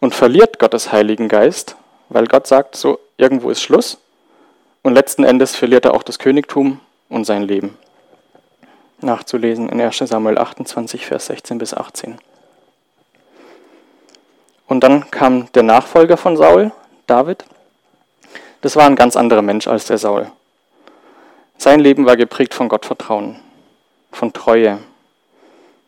und 0.00 0.14
verliert 0.14 0.58
Gottes 0.58 0.92
Heiligen 0.92 1.28
Geist, 1.28 1.76
weil 2.10 2.26
Gott 2.26 2.46
sagt, 2.46 2.76
so 2.76 2.98
irgendwo 3.16 3.50
ist 3.50 3.62
Schluss. 3.62 3.98
Und 4.82 4.94
letzten 4.94 5.24
Endes 5.24 5.56
verliert 5.56 5.84
er 5.84 5.94
auch 5.94 6.02
das 6.02 6.18
Königtum 6.18 6.80
und 7.08 7.24
sein 7.24 7.42
Leben. 7.42 7.78
Nachzulesen 9.00 9.68
in 9.68 9.80
1 9.80 9.98
Samuel 9.98 10.38
28, 10.38 11.06
Vers 11.06 11.26
16 11.26 11.58
bis 11.58 11.72
18. 11.72 12.18
Und 14.66 14.80
dann 14.80 15.10
kam 15.10 15.50
der 15.52 15.62
Nachfolger 15.62 16.16
von 16.16 16.36
Saul, 16.36 16.72
David, 17.06 17.44
das 18.62 18.76
war 18.76 18.86
ein 18.86 18.96
ganz 18.96 19.16
anderer 19.16 19.42
Mensch 19.42 19.66
als 19.66 19.86
der 19.86 19.98
Saul. 19.98 20.30
Sein 21.58 21.80
Leben 21.80 22.06
war 22.06 22.16
geprägt 22.16 22.54
von 22.54 22.68
Gottvertrauen, 22.68 23.36
von 24.12 24.32
Treue, 24.32 24.78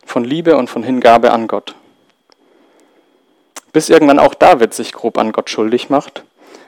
von 0.04 0.24
Liebe 0.24 0.56
und 0.56 0.68
von 0.68 0.82
Hingabe 0.82 1.32
an 1.32 1.46
Gott. 1.46 1.76
Bis 3.72 3.88
irgendwann 3.88 4.18
auch 4.18 4.34
David 4.34 4.74
sich 4.74 4.92
grob 4.92 5.18
an 5.18 5.32
Gott 5.32 5.50
schuldig 5.50 5.88
macht, 5.88 6.24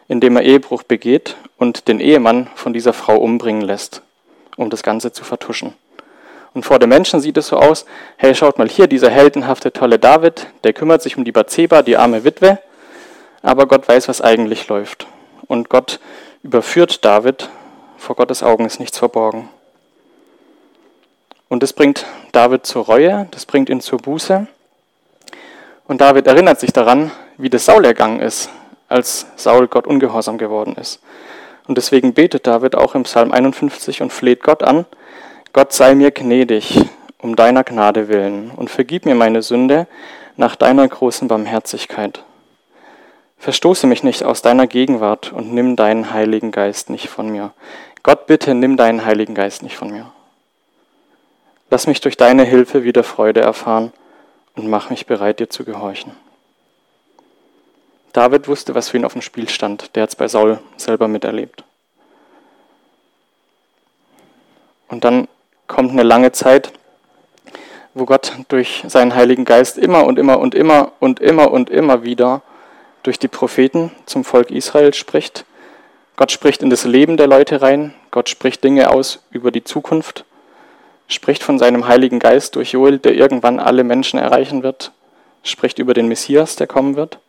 indem 0.06 0.36
er 0.36 0.44
Ehebruch 0.44 0.84
begeht 0.84 1.36
und 1.58 1.88
den 1.88 1.98
Ehemann 1.98 2.48
von 2.54 2.72
dieser 2.72 2.92
Frau 2.92 3.16
umbringen 3.16 3.62
lässt, 3.62 4.02
um 4.56 4.70
das 4.70 4.84
Ganze 4.84 5.12
zu 5.12 5.24
vertuschen. 5.24 5.74
Und 6.54 6.64
vor 6.64 6.78
den 6.78 6.88
Menschen 6.88 7.20
sieht 7.20 7.36
es 7.36 7.48
so 7.48 7.56
aus, 7.56 7.84
hey, 8.16 8.34
schaut 8.34 8.58
mal 8.58 8.68
hier, 8.68 8.86
dieser 8.86 9.10
heldenhafte, 9.10 9.72
tolle 9.72 9.98
David, 9.98 10.46
der 10.62 10.72
kümmert 10.72 11.02
sich 11.02 11.16
um 11.16 11.24
die 11.24 11.32
Bathseba, 11.32 11.82
die 11.82 11.96
arme 11.96 12.22
Witwe, 12.22 12.60
aber 13.42 13.66
Gott 13.66 13.88
weiß, 13.88 14.08
was 14.08 14.22
eigentlich 14.22 14.68
läuft 14.68 15.06
und 15.48 15.68
Gott 15.68 16.00
überführt 16.42 17.04
David. 17.04 17.48
Vor 17.96 18.16
Gottes 18.16 18.42
Augen 18.42 18.64
ist 18.66 18.78
nichts 18.78 18.98
verborgen. 18.98 19.48
Und 21.48 21.62
das 21.62 21.72
bringt 21.72 22.06
David 22.32 22.66
zur 22.66 22.84
Reue, 22.84 23.28
das 23.30 23.46
bringt 23.46 23.68
ihn 23.68 23.80
zur 23.80 23.98
Buße. 23.98 24.46
Und 25.86 26.00
David 26.00 26.26
erinnert 26.26 26.58
sich 26.58 26.72
daran, 26.72 27.12
wie 27.36 27.50
das 27.50 27.64
Saul 27.64 27.84
ergangen 27.84 28.20
ist, 28.20 28.50
als 28.88 29.26
Saul 29.36 29.68
Gott 29.68 29.86
ungehorsam 29.86 30.38
geworden 30.38 30.74
ist. 30.74 31.00
Und 31.66 31.78
deswegen 31.78 32.14
betet 32.14 32.46
David 32.46 32.74
auch 32.74 32.94
im 32.94 33.04
Psalm 33.04 33.32
51 33.32 34.02
und 34.02 34.12
fleht 34.12 34.42
Gott 34.42 34.62
an, 34.62 34.86
Gott 35.52 35.72
sei 35.72 35.94
mir 35.94 36.10
gnädig 36.10 36.84
um 37.18 37.34
deiner 37.34 37.64
Gnade 37.64 38.08
willen 38.08 38.50
und 38.50 38.70
vergib 38.70 39.06
mir 39.06 39.14
meine 39.14 39.42
Sünde 39.42 39.86
nach 40.36 40.54
deiner 40.54 40.86
großen 40.86 41.28
Barmherzigkeit. 41.28 42.22
Verstoße 43.38 43.86
mich 43.86 44.02
nicht 44.02 44.24
aus 44.24 44.42
deiner 44.42 44.66
Gegenwart 44.66 45.32
und 45.32 45.52
nimm 45.52 45.76
deinen 45.76 46.12
Heiligen 46.12 46.50
Geist 46.50 46.90
nicht 46.90 47.08
von 47.08 47.28
mir. 47.28 47.52
Gott, 48.02 48.26
bitte 48.26 48.54
nimm 48.54 48.76
deinen 48.76 49.04
Heiligen 49.04 49.34
Geist 49.34 49.62
nicht 49.62 49.76
von 49.76 49.90
mir. 49.90 50.10
Lass 51.70 51.86
mich 51.86 52.00
durch 52.00 52.16
deine 52.16 52.44
Hilfe 52.44 52.84
wieder 52.84 53.02
Freude 53.02 53.40
erfahren 53.40 53.92
und 54.54 54.68
mach 54.68 54.90
mich 54.90 55.06
bereit, 55.06 55.40
dir 55.40 55.50
zu 55.50 55.64
gehorchen. 55.64 56.12
David 58.12 58.48
wusste, 58.48 58.74
was 58.74 58.88
für 58.88 58.96
ihn 58.96 59.04
auf 59.04 59.12
dem 59.12 59.22
Spiel 59.22 59.48
stand. 59.48 59.94
Der 59.94 60.04
hat 60.04 60.10
es 60.10 60.16
bei 60.16 60.28
Saul 60.28 60.58
selber 60.76 61.06
miterlebt. 61.06 61.64
Und 64.88 65.04
dann 65.04 65.28
kommt 65.66 65.90
eine 65.90 66.02
lange 66.02 66.32
Zeit, 66.32 66.72
wo 67.92 68.06
Gott 68.06 68.32
durch 68.48 68.84
seinen 68.86 69.14
Heiligen 69.14 69.44
Geist 69.44 69.76
immer 69.76 70.04
und 70.04 70.18
immer 70.18 70.38
und 70.38 70.54
immer 70.54 70.92
und 71.00 71.20
immer 71.20 71.50
und 71.50 71.68
immer 71.68 72.04
wieder 72.04 72.42
durch 73.06 73.20
die 73.20 73.28
Propheten 73.28 73.92
zum 74.06 74.24
Volk 74.24 74.50
Israel 74.50 74.92
spricht. 74.92 75.44
Gott 76.16 76.32
spricht 76.32 76.62
in 76.62 76.70
das 76.70 76.84
Leben 76.84 77.16
der 77.16 77.28
Leute 77.28 77.62
rein. 77.62 77.94
Gott 78.10 78.28
spricht 78.28 78.64
Dinge 78.64 78.90
aus 78.90 79.22
über 79.30 79.52
die 79.52 79.62
Zukunft. 79.62 80.24
Spricht 81.06 81.44
von 81.44 81.56
seinem 81.60 81.86
Heiligen 81.86 82.18
Geist 82.18 82.56
durch 82.56 82.72
Joel, 82.72 82.98
der 82.98 83.14
irgendwann 83.14 83.60
alle 83.60 83.84
Menschen 83.84 84.18
erreichen 84.18 84.64
wird. 84.64 84.90
Spricht 85.44 85.78
über 85.78 85.94
den 85.94 86.08
Messias, 86.08 86.56
der 86.56 86.66
kommen 86.66 86.96
wird. 86.96 87.20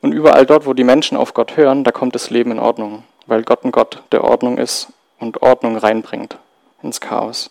Und 0.00 0.12
überall 0.12 0.46
dort, 0.46 0.64
wo 0.64 0.72
die 0.72 0.84
Menschen 0.84 1.18
auf 1.18 1.34
Gott 1.34 1.58
hören, 1.58 1.84
da 1.84 1.92
kommt 1.92 2.14
das 2.14 2.30
Leben 2.30 2.52
in 2.52 2.58
Ordnung, 2.58 3.04
weil 3.26 3.42
Gott 3.42 3.64
ein 3.64 3.72
Gott 3.72 4.02
der 4.12 4.24
Ordnung 4.24 4.56
ist 4.56 4.88
und 5.18 5.42
Ordnung 5.42 5.76
reinbringt 5.76 6.38
ins 6.82 7.02
Chaos. 7.02 7.50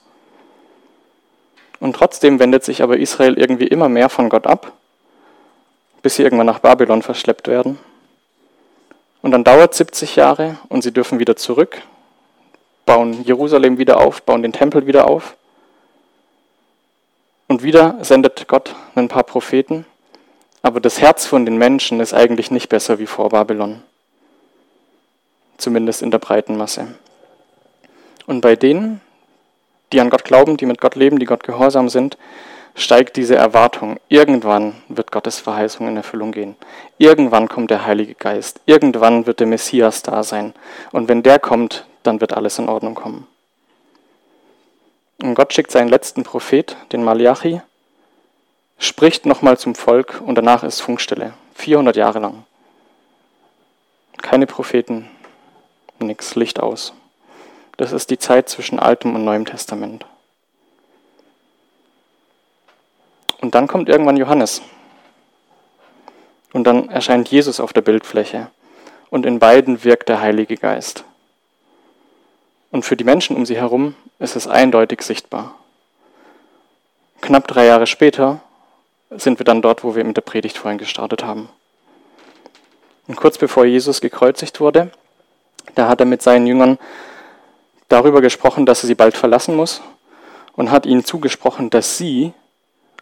Und 1.79 1.95
trotzdem 1.95 2.39
wendet 2.39 2.63
sich 2.63 2.81
aber 2.81 2.97
Israel 2.97 3.37
irgendwie 3.37 3.67
immer 3.67 3.87
mehr 3.87 4.09
von 4.09 4.29
Gott 4.29 4.47
ab 4.47 4.73
bis 6.01 6.15
sie 6.15 6.23
irgendwann 6.23 6.47
nach 6.47 6.59
Babylon 6.59 7.01
verschleppt 7.01 7.47
werden. 7.47 7.77
Und 9.21 9.31
dann 9.31 9.43
dauert 9.43 9.73
70 9.73 10.15
Jahre 10.15 10.57
und 10.69 10.81
sie 10.81 10.93
dürfen 10.93 11.19
wieder 11.19 11.35
zurück, 11.35 11.81
bauen 12.85 13.23
Jerusalem 13.23 13.77
wieder 13.77 13.99
auf, 13.99 14.21
bauen 14.21 14.41
den 14.41 14.53
Tempel 14.53 14.87
wieder 14.87 15.07
auf. 15.07 15.35
Und 17.47 17.63
wieder 17.63 17.97
sendet 18.01 18.47
Gott 18.47 18.75
ein 18.95 19.07
paar 19.07 19.23
Propheten, 19.23 19.85
aber 20.61 20.79
das 20.79 21.01
Herz 21.01 21.25
von 21.25 21.45
den 21.45 21.57
Menschen 21.57 21.99
ist 21.99 22.13
eigentlich 22.13 22.51
nicht 22.51 22.69
besser 22.69 22.99
wie 22.99 23.07
vor 23.07 23.29
Babylon. 23.29 23.81
Zumindest 25.57 26.01
in 26.01 26.11
der 26.11 26.19
breiten 26.19 26.55
Masse. 26.55 26.87
Und 28.25 28.41
bei 28.41 28.55
denen, 28.55 29.01
die 29.91 29.99
an 29.99 30.09
Gott 30.09 30.23
glauben, 30.23 30.57
die 30.57 30.65
mit 30.65 30.79
Gott 30.79 30.95
leben, 30.95 31.19
die 31.19 31.25
Gott 31.25 31.43
gehorsam 31.43 31.89
sind, 31.89 32.17
steigt 32.75 33.17
diese 33.17 33.35
Erwartung. 33.35 33.99
Irgendwann 34.07 34.81
wird 34.87 35.11
Gottes 35.11 35.39
Verheißung 35.39 35.87
in 35.87 35.97
Erfüllung 35.97 36.31
gehen. 36.31 36.55
Irgendwann 36.97 37.49
kommt 37.49 37.71
der 37.71 37.85
Heilige 37.85 38.15
Geist. 38.15 38.61
Irgendwann 38.65 39.25
wird 39.25 39.39
der 39.39 39.47
Messias 39.47 40.03
da 40.03 40.23
sein. 40.23 40.53
Und 40.91 41.07
wenn 41.07 41.23
der 41.23 41.39
kommt, 41.39 41.85
dann 42.03 42.21
wird 42.21 42.33
alles 42.33 42.59
in 42.59 42.69
Ordnung 42.69 42.95
kommen. 42.95 43.27
Und 45.21 45.35
Gott 45.35 45.53
schickt 45.53 45.71
seinen 45.71 45.89
letzten 45.89 46.23
Prophet, 46.23 46.77
den 46.93 47.03
Malachi, 47.03 47.61
spricht 48.77 49.25
nochmal 49.25 49.57
zum 49.57 49.75
Volk 49.75 50.21
und 50.25 50.35
danach 50.35 50.63
ist 50.63 50.79
Funkstille. 50.79 51.33
400 51.55 51.97
Jahre 51.97 52.19
lang. 52.19 52.45
Keine 54.21 54.47
Propheten, 54.47 55.09
nichts, 55.99 56.35
Licht 56.35 56.59
aus. 56.59 56.93
Das 57.75 57.91
ist 57.91 58.09
die 58.09 58.17
Zeit 58.17 58.49
zwischen 58.49 58.79
Altem 58.79 59.15
und 59.15 59.25
Neuem 59.25 59.45
Testament. 59.45 60.05
Und 63.41 63.55
dann 63.55 63.67
kommt 63.67 63.89
irgendwann 63.89 64.17
Johannes. 64.17 64.61
Und 66.51 66.65
dann 66.65 66.89
erscheint 66.89 67.29
Jesus 67.29 67.59
auf 67.59 67.73
der 67.73 67.81
Bildfläche. 67.81 68.47
Und 69.09 69.25
in 69.25 69.39
beiden 69.39 69.83
wirkt 69.83 70.09
der 70.09 70.21
Heilige 70.21 70.55
Geist. 70.55 71.03
Und 72.71 72.83
für 72.83 72.95
die 72.95 73.03
Menschen 73.03 73.35
um 73.35 73.45
sie 73.45 73.57
herum 73.57 73.95
ist 74.19 74.35
es 74.35 74.47
eindeutig 74.47 75.01
sichtbar. 75.01 75.55
Knapp 77.21 77.47
drei 77.47 77.65
Jahre 77.65 77.87
später 77.87 78.41
sind 79.11 79.39
wir 79.39 79.43
dann 79.43 79.61
dort, 79.61 79.83
wo 79.83 79.95
wir 79.95 80.03
mit 80.03 80.17
der 80.17 80.21
Predigt 80.21 80.57
vorhin 80.57 80.77
gestartet 80.77 81.23
haben. 81.23 81.49
Und 83.07 83.15
kurz 83.15 83.37
bevor 83.37 83.65
Jesus 83.65 84.01
gekreuzigt 84.01 84.59
wurde, 84.59 84.91
da 85.75 85.87
hat 85.87 85.99
er 85.99 86.05
mit 86.05 86.21
seinen 86.21 86.45
Jüngern 86.45 86.77
darüber 87.87 88.21
gesprochen, 88.21 88.65
dass 88.65 88.83
er 88.83 88.87
sie 88.87 88.95
bald 88.95 89.17
verlassen 89.17 89.55
muss 89.55 89.81
und 90.55 90.69
hat 90.69 90.85
ihnen 90.85 91.03
zugesprochen, 91.03 91.71
dass 91.71 91.97
sie, 91.97 92.33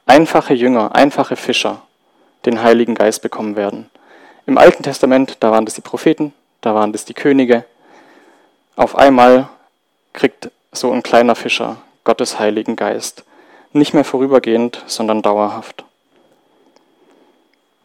einfache 0.08 0.54
Jünger, 0.54 0.96
einfache 0.96 1.36
Fischer, 1.36 1.82
den 2.46 2.64
Heiligen 2.64 2.96
Geist 2.96 3.22
bekommen 3.22 3.56
werden. 3.56 3.90
Im 4.46 4.58
Alten 4.58 4.84
Testament, 4.84 5.38
da 5.42 5.52
waren 5.52 5.66
das 5.66 5.76
die 5.76 5.82
Propheten, 5.82 6.34
da 6.62 6.74
waren 6.74 6.94
das 6.94 7.06
die 7.06 7.14
Könige. 7.14 7.66
Auf 8.76 8.96
einmal 8.96 9.50
kriegt 10.14 10.50
so 10.72 10.92
ein 10.92 11.04
kleiner 11.04 11.36
Fischer 11.36 11.78
Gottes 12.04 12.40
Heiligen 12.40 12.76
Geist. 12.76 13.26
Nicht 13.74 13.94
mehr 13.94 14.06
vorübergehend, 14.06 14.84
sondern 14.88 15.22
dauerhaft. 15.22 15.84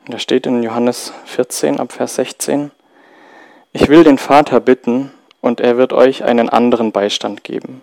Da 0.07 0.19
steht 0.19 0.47
in 0.47 0.63
Johannes 0.63 1.13
14 1.27 1.81
ab 1.81 1.93
Vers 1.93 2.15
16, 2.15 2.71
Ich 3.73 3.89
will 3.89 4.05
den 4.05 4.19
Vater 4.19 4.61
bitten, 4.61 5.13
und 5.41 5.61
er 5.61 5.77
wird 5.77 5.93
euch 5.93 6.25
einen 6.25 6.49
anderen 6.49 6.93
Beistand 6.93 7.45
geben, 7.45 7.83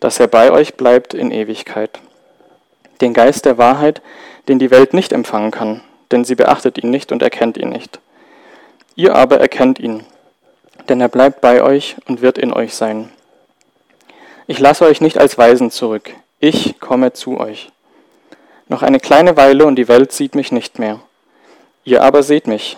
dass 0.00 0.18
er 0.18 0.26
bei 0.26 0.50
euch 0.50 0.74
bleibt 0.74 1.14
in 1.14 1.30
Ewigkeit. 1.30 2.00
Den 3.00 3.14
Geist 3.14 3.44
der 3.44 3.58
Wahrheit, 3.58 4.02
den 4.48 4.58
die 4.58 4.70
Welt 4.70 4.94
nicht 4.94 5.12
empfangen 5.12 5.50
kann, 5.50 5.80
denn 6.10 6.24
sie 6.24 6.34
beachtet 6.34 6.78
ihn 6.78 6.90
nicht 6.90 7.12
und 7.12 7.22
erkennt 7.22 7.56
ihn 7.56 7.70
nicht. 7.70 8.00
Ihr 8.96 9.14
aber 9.14 9.40
erkennt 9.40 9.78
ihn, 9.78 10.04
denn 10.88 11.00
er 11.00 11.08
bleibt 11.08 11.40
bei 11.40 11.62
euch 11.62 11.96
und 12.06 12.20
wird 12.20 12.38
in 12.38 12.52
euch 12.52 12.74
sein. 12.74 13.10
Ich 14.46 14.58
lasse 14.58 14.84
euch 14.84 15.00
nicht 15.00 15.18
als 15.18 15.38
Weisen 15.38 15.70
zurück, 15.70 16.12
ich 16.40 16.80
komme 16.80 17.12
zu 17.12 17.38
euch. 17.38 17.70
Noch 18.68 18.82
eine 18.82 19.00
kleine 19.00 19.36
Weile 19.36 19.66
und 19.66 19.76
die 19.76 19.88
Welt 19.88 20.12
sieht 20.12 20.34
mich 20.34 20.52
nicht 20.52 20.78
mehr. 20.78 21.00
Ihr 21.84 22.02
aber 22.02 22.22
seht 22.22 22.46
mich, 22.46 22.76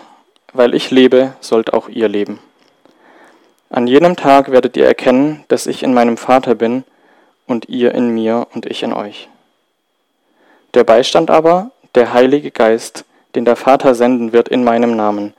weil 0.53 0.73
ich 0.75 0.91
lebe, 0.91 1.33
sollt 1.39 1.73
auch 1.73 1.89
ihr 1.89 2.07
leben. 2.07 2.39
An 3.69 3.87
jenem 3.87 4.15
Tag 4.15 4.51
werdet 4.51 4.77
ihr 4.77 4.85
erkennen, 4.85 5.43
dass 5.47 5.65
ich 5.65 5.81
in 5.81 5.93
meinem 5.93 6.17
Vater 6.17 6.55
bin 6.55 6.83
und 7.47 7.69
ihr 7.69 7.93
in 7.93 8.09
mir 8.09 8.47
und 8.53 8.67
ich 8.67 8.83
in 8.83 8.93
euch. 8.93 9.29
Der 10.73 10.83
Beistand 10.83 11.29
aber, 11.29 11.71
der 11.93 12.13
Heilige 12.13 12.49
Geist, 12.49 13.05
den 13.35 13.45
der 13.45 13.55
Vater 13.55 13.93
senden 13.93 14.33
wird 14.33 14.49
in 14.49 14.63
meinem 14.63 14.95
Namen, 14.95 15.33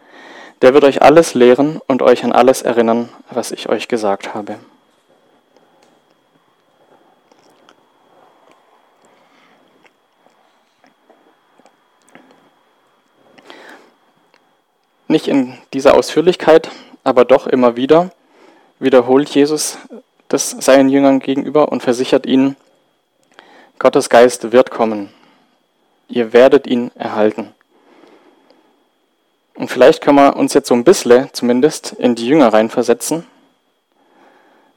der 0.62 0.74
wird 0.74 0.84
euch 0.84 1.02
alles 1.02 1.34
lehren 1.34 1.80
und 1.86 2.02
euch 2.02 2.24
an 2.24 2.32
alles 2.32 2.62
erinnern, 2.62 3.08
was 3.30 3.50
ich 3.50 3.68
euch 3.68 3.88
gesagt 3.88 4.34
habe. 4.34 4.56
Nicht 15.08 15.28
in 15.28 15.58
dieser 15.72 15.94
Ausführlichkeit, 15.94 16.70
aber 17.02 17.24
doch 17.24 17.46
immer 17.46 17.76
wieder 17.76 18.10
wiederholt 18.78 19.28
Jesus 19.28 19.78
das 20.28 20.50
seinen 20.50 20.88
Jüngern 20.88 21.20
gegenüber 21.20 21.70
und 21.70 21.82
versichert 21.82 22.26
ihnen, 22.26 22.56
Gottes 23.78 24.08
Geist 24.08 24.52
wird 24.52 24.70
kommen. 24.70 25.10
Ihr 26.08 26.32
werdet 26.32 26.66
ihn 26.66 26.90
erhalten. 26.94 27.54
Und 29.54 29.70
vielleicht 29.70 30.00
können 30.00 30.18
wir 30.18 30.36
uns 30.36 30.54
jetzt 30.54 30.68
so 30.68 30.74
ein 30.74 30.84
bisschen 30.84 31.28
zumindest 31.32 31.92
in 31.92 32.14
die 32.14 32.26
Jünger 32.26 32.52
reinversetzen, 32.52 33.26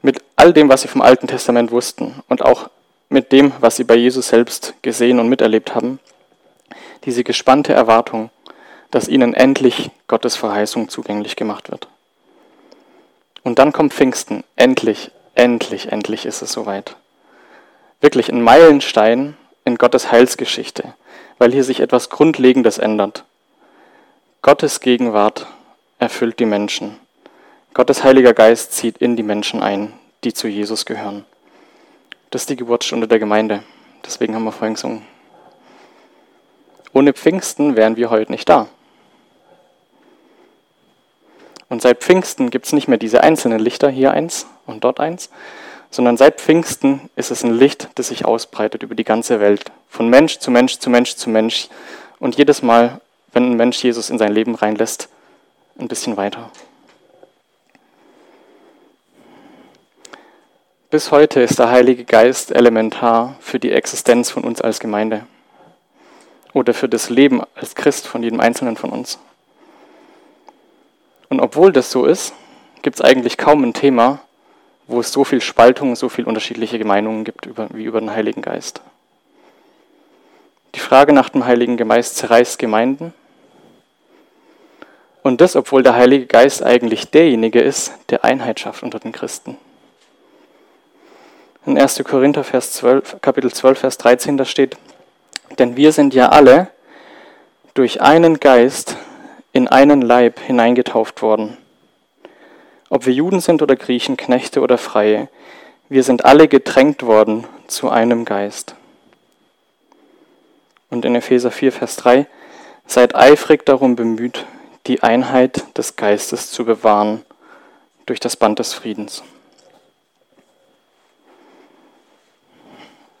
mit 0.02 0.22
all 0.36 0.52
dem, 0.52 0.68
was 0.68 0.82
sie 0.82 0.88
vom 0.88 1.02
Alten 1.02 1.26
Testament 1.26 1.72
wussten 1.72 2.22
und 2.28 2.42
auch 2.42 2.70
mit 3.08 3.32
dem, 3.32 3.52
was 3.60 3.76
sie 3.76 3.84
bei 3.84 3.96
Jesus 3.96 4.28
selbst 4.28 4.74
gesehen 4.82 5.18
und 5.18 5.28
miterlebt 5.28 5.74
haben. 5.74 5.98
Diese 7.04 7.24
gespannte 7.24 7.72
Erwartung, 7.72 8.30
dass 8.90 9.08
ihnen 9.08 9.34
endlich 9.34 9.90
Gottes 10.06 10.36
Verheißung 10.36 10.88
zugänglich 10.88 11.36
gemacht 11.36 11.70
wird. 11.70 11.88
Und 13.42 13.58
dann 13.58 13.72
kommt 13.72 13.94
Pfingsten. 13.94 14.44
Endlich, 14.56 15.10
endlich, 15.34 15.90
endlich 15.90 16.26
ist 16.26 16.42
es 16.42 16.52
soweit. 16.52 16.96
Wirklich 18.00 18.30
ein 18.30 18.42
Meilenstein 18.42 19.36
in 19.68 19.76
Gottes 19.76 20.10
Heilsgeschichte, 20.10 20.94
weil 21.36 21.52
hier 21.52 21.62
sich 21.62 21.80
etwas 21.80 22.08
Grundlegendes 22.08 22.78
ändert. 22.78 23.24
Gottes 24.42 24.80
Gegenwart 24.80 25.46
erfüllt 25.98 26.40
die 26.40 26.46
Menschen. 26.46 26.98
Gottes 27.74 28.02
Heiliger 28.02 28.32
Geist 28.32 28.72
zieht 28.72 28.98
in 28.98 29.14
die 29.14 29.22
Menschen 29.22 29.62
ein, 29.62 29.92
die 30.24 30.32
zu 30.32 30.48
Jesus 30.48 30.86
gehören. 30.86 31.24
Das 32.30 32.42
ist 32.42 32.50
die 32.50 32.56
Geburtsstunde 32.56 33.06
der 33.06 33.18
Gemeinde. 33.18 33.62
Deswegen 34.04 34.34
haben 34.34 34.44
wir 34.44 34.52
vorhin 34.52 34.74
gesungen. 34.74 35.06
Ohne 36.94 37.12
Pfingsten 37.12 37.76
wären 37.76 37.96
wir 37.96 38.08
heute 38.08 38.32
nicht 38.32 38.48
da. 38.48 38.68
Und 41.68 41.82
seit 41.82 42.00
Pfingsten 42.00 42.48
gibt 42.48 42.64
es 42.64 42.72
nicht 42.72 42.88
mehr 42.88 42.96
diese 42.96 43.22
einzelnen 43.22 43.58
Lichter, 43.58 43.90
hier 43.90 44.12
eins 44.12 44.46
und 44.64 44.82
dort 44.84 44.98
eins, 44.98 45.28
sondern 45.90 46.16
seit 46.16 46.40
Pfingsten 46.40 47.08
ist 47.16 47.30
es 47.30 47.42
ein 47.44 47.58
Licht, 47.58 47.88
das 47.94 48.08
sich 48.08 48.24
ausbreitet 48.24 48.82
über 48.82 48.94
die 48.94 49.04
ganze 49.04 49.40
Welt. 49.40 49.70
Von 49.88 50.08
Mensch 50.08 50.38
zu 50.38 50.50
Mensch 50.50 50.78
zu 50.78 50.90
Mensch 50.90 51.16
zu 51.16 51.30
Mensch. 51.30 51.68
Und 52.18 52.36
jedes 52.36 52.62
Mal, 52.62 53.00
wenn 53.32 53.52
ein 53.52 53.56
Mensch 53.56 53.82
Jesus 53.82 54.10
in 54.10 54.18
sein 54.18 54.32
Leben 54.32 54.54
reinlässt, 54.54 55.08
ein 55.78 55.88
bisschen 55.88 56.16
weiter. 56.16 56.50
Bis 60.90 61.10
heute 61.10 61.40
ist 61.40 61.58
der 61.58 61.70
Heilige 61.70 62.04
Geist 62.04 62.50
elementar 62.50 63.36
für 63.40 63.58
die 63.58 63.72
Existenz 63.72 64.30
von 64.30 64.44
uns 64.44 64.60
als 64.60 64.80
Gemeinde 64.80 65.26
oder 66.54 66.72
für 66.72 66.88
das 66.88 67.10
Leben 67.10 67.42
als 67.54 67.74
Christ 67.74 68.06
von 68.06 68.22
jedem 68.22 68.40
Einzelnen 68.40 68.76
von 68.76 68.90
uns. 68.90 69.18
Und 71.28 71.40
obwohl 71.40 71.72
das 71.72 71.90
so 71.90 72.06
ist, 72.06 72.32
gibt 72.80 72.96
es 72.96 73.02
eigentlich 73.02 73.36
kaum 73.36 73.64
ein 73.64 73.74
Thema, 73.74 74.20
wo 74.88 75.00
es 75.00 75.12
so 75.12 75.22
viel 75.22 75.40
Spaltung, 75.40 75.94
so 75.94 76.08
viel 76.08 76.24
unterschiedliche 76.24 76.82
Meinungen 76.84 77.24
gibt 77.24 77.46
über, 77.46 77.68
wie 77.72 77.84
über 77.84 78.00
den 78.00 78.10
Heiligen 78.10 78.42
Geist. 78.42 78.80
Die 80.74 80.80
Frage 80.80 81.12
nach 81.12 81.28
dem 81.28 81.44
Heiligen 81.44 81.76
Geist 81.76 82.16
zerreißt 82.16 82.58
Gemeinden. 82.58 83.12
Und 85.22 85.40
das, 85.40 85.56
obwohl 85.56 85.82
der 85.82 85.94
Heilige 85.94 86.26
Geist 86.26 86.62
eigentlich 86.62 87.10
derjenige 87.10 87.60
ist, 87.60 87.92
der 88.08 88.24
Einheit 88.24 88.60
schafft 88.60 88.82
unter 88.82 88.98
den 88.98 89.12
Christen. 89.12 89.58
In 91.66 91.78
1. 91.78 92.02
Korinther 92.04 92.44
Vers 92.44 92.72
12, 92.72 93.20
Kapitel 93.20 93.52
12, 93.52 93.78
Vers 93.78 93.98
13, 93.98 94.38
da 94.38 94.46
steht, 94.46 94.78
denn 95.58 95.76
wir 95.76 95.92
sind 95.92 96.14
ja 96.14 96.30
alle 96.30 96.68
durch 97.74 98.00
einen 98.00 98.40
Geist 98.40 98.96
in 99.52 99.68
einen 99.68 100.00
Leib 100.00 100.40
hineingetauft 100.40 101.20
worden. 101.20 101.58
Ob 102.90 103.06
wir 103.06 103.12
Juden 103.12 103.40
sind 103.40 103.62
oder 103.62 103.76
Griechen, 103.76 104.16
Knechte 104.16 104.60
oder 104.60 104.78
Freie, 104.78 105.28
wir 105.88 106.02
sind 106.02 106.24
alle 106.24 106.48
getränkt 106.48 107.04
worden 107.04 107.46
zu 107.66 107.90
einem 107.90 108.24
Geist. 108.24 108.74
Und 110.90 111.04
in 111.04 111.14
Epheser 111.14 111.50
4, 111.50 111.72
Vers 111.72 111.96
3, 111.96 112.26
seid 112.86 113.14
eifrig 113.14 113.66
darum 113.66 113.96
bemüht, 113.96 114.46
die 114.86 115.02
Einheit 115.02 115.76
des 115.76 115.96
Geistes 115.96 116.50
zu 116.50 116.64
bewahren 116.64 117.24
durch 118.06 118.20
das 118.20 118.36
Band 118.36 118.58
des 118.58 118.72
Friedens. 118.72 119.22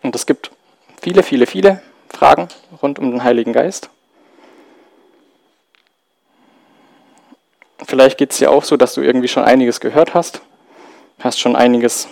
Und 0.02 0.14
es 0.14 0.24
gibt 0.24 0.50
viele, 1.02 1.22
viele, 1.22 1.46
viele 1.46 1.82
Fragen 2.08 2.48
rund 2.80 2.98
um 2.98 3.10
den 3.10 3.22
Heiligen 3.22 3.52
Geist. 3.52 3.90
Vielleicht 7.86 8.18
geht 8.18 8.32
es 8.32 8.38
dir 8.38 8.50
auch 8.50 8.64
so, 8.64 8.76
dass 8.76 8.94
du 8.94 9.00
irgendwie 9.00 9.28
schon 9.28 9.44
einiges 9.44 9.80
gehört 9.80 10.14
hast, 10.14 10.40
hast 11.20 11.38
schon 11.38 11.56
einiges 11.56 12.08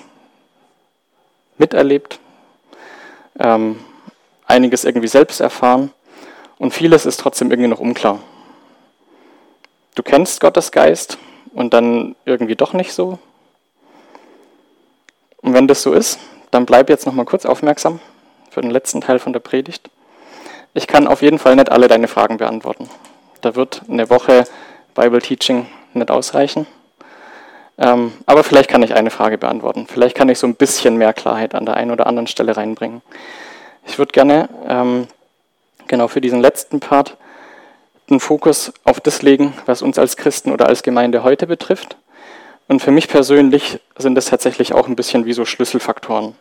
miterlebt, 1.59 2.21
ähm, 3.39 3.79
einiges 4.47 4.85
irgendwie 4.85 5.09
selbst 5.09 5.41
erfahren 5.41 5.93
und 6.59 6.73
vieles 6.73 7.07
ist 7.07 7.19
trotzdem 7.19 7.51
irgendwie 7.51 7.69
noch 7.69 7.81
unklar. 7.81 8.21
Du 9.95 10.03
kennst 10.03 10.41
Gottes 10.41 10.73
Geist 10.73 11.19
und 11.55 11.73
dann 11.73 12.17
irgendwie 12.25 12.55
doch 12.55 12.73
nicht 12.73 12.93
so. 12.93 13.19
Und 15.41 15.55
wenn 15.55 15.67
das 15.69 15.83
so 15.83 15.93
ist, 15.93 16.19
dann 16.51 16.67
bleib 16.67 16.89
jetzt 16.91 17.07
noch 17.07 17.15
mal 17.15 17.25
kurz 17.25 17.47
aufmerksam 17.47 18.01
für 18.51 18.61
den 18.61 18.71
letzten 18.71 19.01
Teil 19.01 19.19
von 19.19 19.33
der 19.33 19.41
Predigt. 19.41 19.91
Ich 20.75 20.87
kann 20.87 21.07
auf 21.07 21.23
jeden 21.23 21.39
Fall 21.39 21.57
nicht 21.57 21.71
alle 21.71 21.89
deine 21.89 22.09
Fragen 22.09 22.37
beantworten. 22.37 22.89
Da 23.41 23.55
wird 23.55 23.83
eine 23.89 24.11
Woche 24.11 24.45
Bible 24.97 25.21
Teaching 25.21 25.67
nicht 25.95 26.11
ausreichen. 26.11 26.67
Ähm, 27.79 28.13
aber 28.25 28.43
vielleicht 28.43 28.71
kann 28.71 28.83
ich 28.83 28.95
eine 28.95 29.11
Frage 29.11 29.39
beantworten. 29.39 29.87
Vielleicht 29.87 30.17
kann 30.17 30.29
ich 30.29 30.39
so 30.39 30.47
ein 30.47 30.55
bisschen 30.55 30.97
mehr 30.97 31.13
Klarheit 31.13 31.55
an 31.55 31.67
der 31.67 31.77
einen 31.77 31.91
oder 31.91 32.07
anderen 32.07 32.27
Stelle 32.27 32.57
reinbringen. 32.57 33.03
Ich 33.87 33.99
würde 33.99 34.13
gerne 34.13 34.49
ähm, 34.67 35.07
genau 35.87 36.09
für 36.09 36.21
diesen 36.21 36.41
letzten 36.41 36.81
Part 36.81 37.17
den 38.09 38.21
Fokus 38.21 38.73
auf 38.85 39.01
das 39.01 39.23
legen, 39.23 39.53
was 39.67 39.83
uns 39.83 39.99
als 39.99 40.17
Christen 40.17 40.53
oder 40.53 40.67
als 40.67 40.83
Gemeinde 40.83 41.23
heute 41.23 41.47
betrifft. 41.47 41.97
Und 42.69 42.81
für 42.81 42.91
mich 42.91 43.09
persönlich 43.09 43.81
sind 43.97 44.15
das 44.15 44.27
tatsächlich 44.27 44.73
auch 44.73 44.89
ein 44.89 44.97
bisschen 44.97 45.25
wie 45.25 45.33
so 45.33 45.45
Schlüsselfaktoren. 45.45 46.35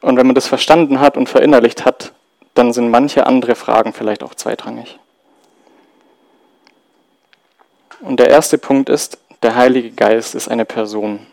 Und 0.00 0.16
wenn 0.16 0.26
man 0.26 0.34
das 0.34 0.46
verstanden 0.46 1.00
hat 1.00 1.16
und 1.16 1.28
verinnerlicht 1.28 1.84
hat, 1.84 2.12
dann 2.54 2.72
sind 2.72 2.90
manche 2.90 3.26
andere 3.26 3.54
Fragen 3.54 3.92
vielleicht 3.92 4.22
auch 4.22 4.34
zweitrangig. 4.34 4.98
Und 8.00 8.20
der 8.20 8.28
erste 8.28 8.58
Punkt 8.58 8.88
ist, 8.88 9.18
der 9.42 9.54
Heilige 9.54 9.90
Geist 9.90 10.34
ist 10.34 10.48
eine 10.48 10.64
Person, 10.64 11.26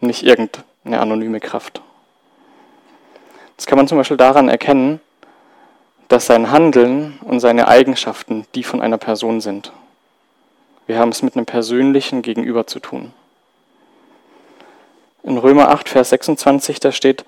nicht 0.00 0.22
irgendeine 0.22 1.00
anonyme 1.00 1.40
Kraft. 1.40 1.82
Das 3.56 3.66
kann 3.66 3.76
man 3.76 3.86
zum 3.86 3.98
Beispiel 3.98 4.16
daran 4.16 4.48
erkennen, 4.48 5.00
dass 6.08 6.26
sein 6.26 6.50
Handeln 6.50 7.18
und 7.24 7.40
seine 7.40 7.68
Eigenschaften 7.68 8.46
die 8.54 8.64
von 8.64 8.82
einer 8.82 8.98
Person 8.98 9.40
sind. 9.40 9.72
Wir 10.86 10.98
haben 10.98 11.10
es 11.10 11.22
mit 11.22 11.36
einem 11.36 11.46
persönlichen 11.46 12.22
Gegenüber 12.22 12.66
zu 12.66 12.80
tun. 12.80 13.12
In 15.22 15.38
Römer 15.38 15.68
8, 15.70 15.88
Vers 15.88 16.10
26, 16.10 16.80
da 16.80 16.90
steht, 16.90 17.24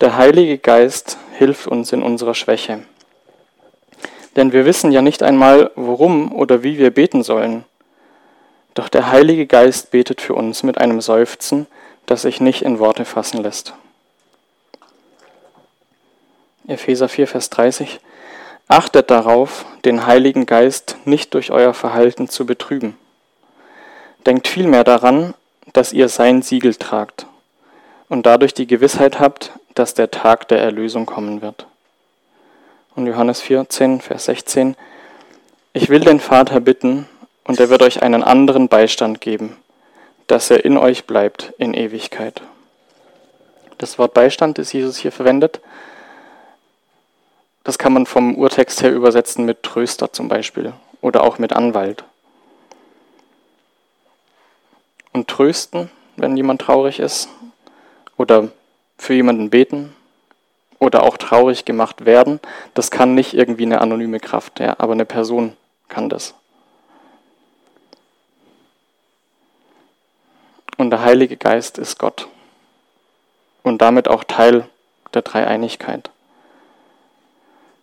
der 0.00 0.16
Heilige 0.16 0.58
Geist 0.58 1.16
hilft 1.38 1.68
uns 1.68 1.92
in 1.92 2.02
unserer 2.02 2.34
Schwäche. 2.34 2.82
Denn 4.34 4.52
wir 4.52 4.64
wissen 4.64 4.92
ja 4.92 5.00
nicht 5.00 5.22
einmal, 5.22 5.70
worum 5.76 6.32
oder 6.32 6.62
wie 6.62 6.78
wir 6.78 6.90
beten 6.90 7.22
sollen. 7.22 7.64
Doch 8.76 8.90
der 8.90 9.10
Heilige 9.10 9.46
Geist 9.46 9.90
betet 9.90 10.20
für 10.20 10.34
uns 10.34 10.62
mit 10.62 10.76
einem 10.76 11.00
Seufzen, 11.00 11.66
das 12.04 12.22
sich 12.22 12.42
nicht 12.42 12.60
in 12.60 12.78
Worte 12.78 13.06
fassen 13.06 13.42
lässt. 13.42 13.72
Epheser 16.68 17.08
4, 17.08 17.26
Vers 17.26 17.48
30. 17.48 18.00
Achtet 18.68 19.10
darauf, 19.10 19.64
den 19.86 20.06
Heiligen 20.06 20.44
Geist 20.44 20.98
nicht 21.06 21.32
durch 21.32 21.50
euer 21.52 21.72
Verhalten 21.72 22.28
zu 22.28 22.44
betrüben. 22.44 22.98
Denkt 24.26 24.46
vielmehr 24.46 24.84
daran, 24.84 25.32
dass 25.72 25.94
ihr 25.94 26.10
sein 26.10 26.42
Siegel 26.42 26.74
tragt 26.74 27.26
und 28.10 28.26
dadurch 28.26 28.52
die 28.52 28.66
Gewissheit 28.66 29.18
habt, 29.20 29.52
dass 29.74 29.94
der 29.94 30.10
Tag 30.10 30.48
der 30.48 30.60
Erlösung 30.60 31.06
kommen 31.06 31.40
wird. 31.40 31.66
Und 32.94 33.06
Johannes 33.06 33.40
14, 33.40 34.02
Vers 34.02 34.26
16. 34.26 34.76
Ich 35.72 35.88
will 35.88 36.00
den 36.00 36.20
Vater 36.20 36.60
bitten, 36.60 37.08
und 37.46 37.60
er 37.60 37.70
wird 37.70 37.82
euch 37.82 38.02
einen 38.02 38.22
anderen 38.22 38.68
Beistand 38.68 39.20
geben, 39.20 39.56
dass 40.26 40.50
er 40.50 40.64
in 40.64 40.76
euch 40.76 41.06
bleibt 41.06 41.54
in 41.58 41.74
Ewigkeit. 41.74 42.42
Das 43.78 43.98
Wort 43.98 44.14
Beistand, 44.14 44.58
das 44.58 44.72
Jesus 44.72 44.96
hier 44.96 45.12
verwendet, 45.12 45.60
das 47.62 47.78
kann 47.78 47.92
man 47.92 48.06
vom 48.06 48.36
Urtext 48.36 48.82
her 48.82 48.92
übersetzen 48.92 49.44
mit 49.44 49.62
Tröster 49.62 50.12
zum 50.12 50.28
Beispiel 50.28 50.72
oder 51.00 51.22
auch 51.22 51.38
mit 51.38 51.52
Anwalt. 51.52 52.04
Und 55.12 55.28
trösten, 55.28 55.90
wenn 56.16 56.36
jemand 56.36 56.60
traurig 56.60 56.98
ist, 56.98 57.28
oder 58.16 58.48
für 58.98 59.14
jemanden 59.14 59.50
beten 59.50 59.94
oder 60.78 61.02
auch 61.02 61.16
traurig 61.16 61.64
gemacht 61.64 62.04
werden, 62.04 62.40
das 62.74 62.90
kann 62.90 63.14
nicht 63.14 63.34
irgendwie 63.34 63.64
eine 63.64 63.80
anonyme 63.80 64.20
Kraft, 64.20 64.60
ja, 64.60 64.76
aber 64.78 64.92
eine 64.92 65.04
Person 65.04 65.56
kann 65.88 66.08
das. 66.08 66.34
Und 70.76 70.90
der 70.90 71.02
Heilige 71.02 71.36
Geist 71.36 71.78
ist 71.78 71.98
Gott 71.98 72.28
und 73.62 73.82
damit 73.82 74.08
auch 74.08 74.24
Teil 74.24 74.68
der 75.14 75.22
Dreieinigkeit. 75.22 76.10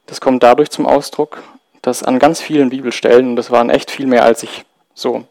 Das 0.05 0.21
kommt 0.21 0.43
dadurch 0.43 0.69
zum 0.69 0.85
Ausdruck, 0.85 1.43
dass 1.81 2.03
an 2.03 2.19
ganz 2.19 2.39
vielen 2.39 2.69
Bibelstellen, 2.69 3.29
und 3.29 3.35
das 3.35 3.51
waren 3.51 3.69
echt 3.69 3.91
viel 3.91 4.05
mehr, 4.05 4.23
als 4.23 4.43
ich 4.43 4.63
so 4.93 5.25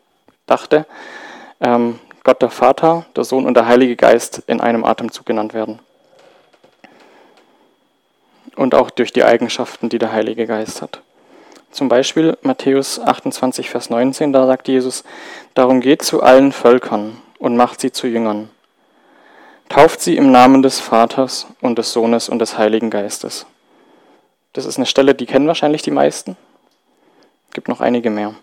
dachte, 0.47 0.87
ähm, 1.61 1.99
Gott 2.25 2.43
der 2.43 2.51
Vater, 2.51 3.07
der 3.17 3.25
Sohn 3.25 3.47
und 3.47 3.55
der 3.55 3.67
Heilige 3.67 3.97
Geist 3.97 4.43
in 4.47 4.61
einem 4.61 4.85
Atemzug 4.85 5.27
genannt 5.27 5.55
werden. 5.55 5.79
Und 8.57 8.75
auch 8.75 8.91
durch 8.91 9.13
die 9.13 9.25
Eigenschaften, 9.25 9.89
die 9.89 9.99
der 9.99 10.13
Heilige 10.13 10.47
Geist 10.47 10.83
hat. 10.83 11.01
Zum 11.71 11.89
Beispiel 11.89 12.37
Matthäus 12.43 13.01
28, 13.01 13.71
Vers 13.71 13.89
19, 13.89 14.33
da 14.33 14.47
sagt 14.47 14.69
Jesus, 14.69 15.05
darum 15.55 15.81
geht 15.81 16.03
zu 16.03 16.23
allen 16.23 16.53
Völkern 16.53 17.17
und 17.43 17.57
macht 17.57 17.81
sie 17.81 17.93
zu 17.93 18.07
Jüngern. 18.07 18.49
Tauft 19.69 20.01
sie 20.01 20.17
im 20.17 20.31
Namen 20.31 20.63
des 20.63 20.81
Vaters 20.81 21.47
und 21.61 21.79
des 21.79 21.93
Sohnes 21.93 22.29
und 22.29 22.39
des 22.39 22.57
Heiligen 22.57 22.89
Geistes 22.89 23.47
das 24.53 24.67
ist 24.67 24.77
eine 24.77 24.87
Stelle, 24.87 25.15
die 25.15 25.27
kennen 25.27 25.47
wahrscheinlich 25.47 25.83
die 25.83 25.91
meisten. 25.91 26.37
Es 27.49 27.55
gibt 27.55 27.69
noch 27.69 27.81
einige 27.81 28.11
mehr. 28.11 28.35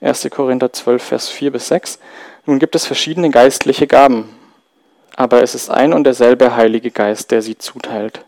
1. 0.00 0.28
Korinther 0.30 0.72
12, 0.72 1.02
Vers 1.02 1.28
4 1.28 1.52
bis 1.52 1.68
6. 1.68 1.98
Nun 2.46 2.58
gibt 2.58 2.74
es 2.74 2.86
verschiedene 2.86 3.30
geistliche 3.30 3.86
Gaben, 3.86 4.28
aber 5.16 5.42
es 5.42 5.54
ist 5.54 5.70
ein 5.70 5.92
und 5.92 6.04
derselbe 6.04 6.54
Heilige 6.54 6.90
Geist, 6.90 7.30
der 7.30 7.42
sie 7.42 7.58
zuteilt. 7.58 8.24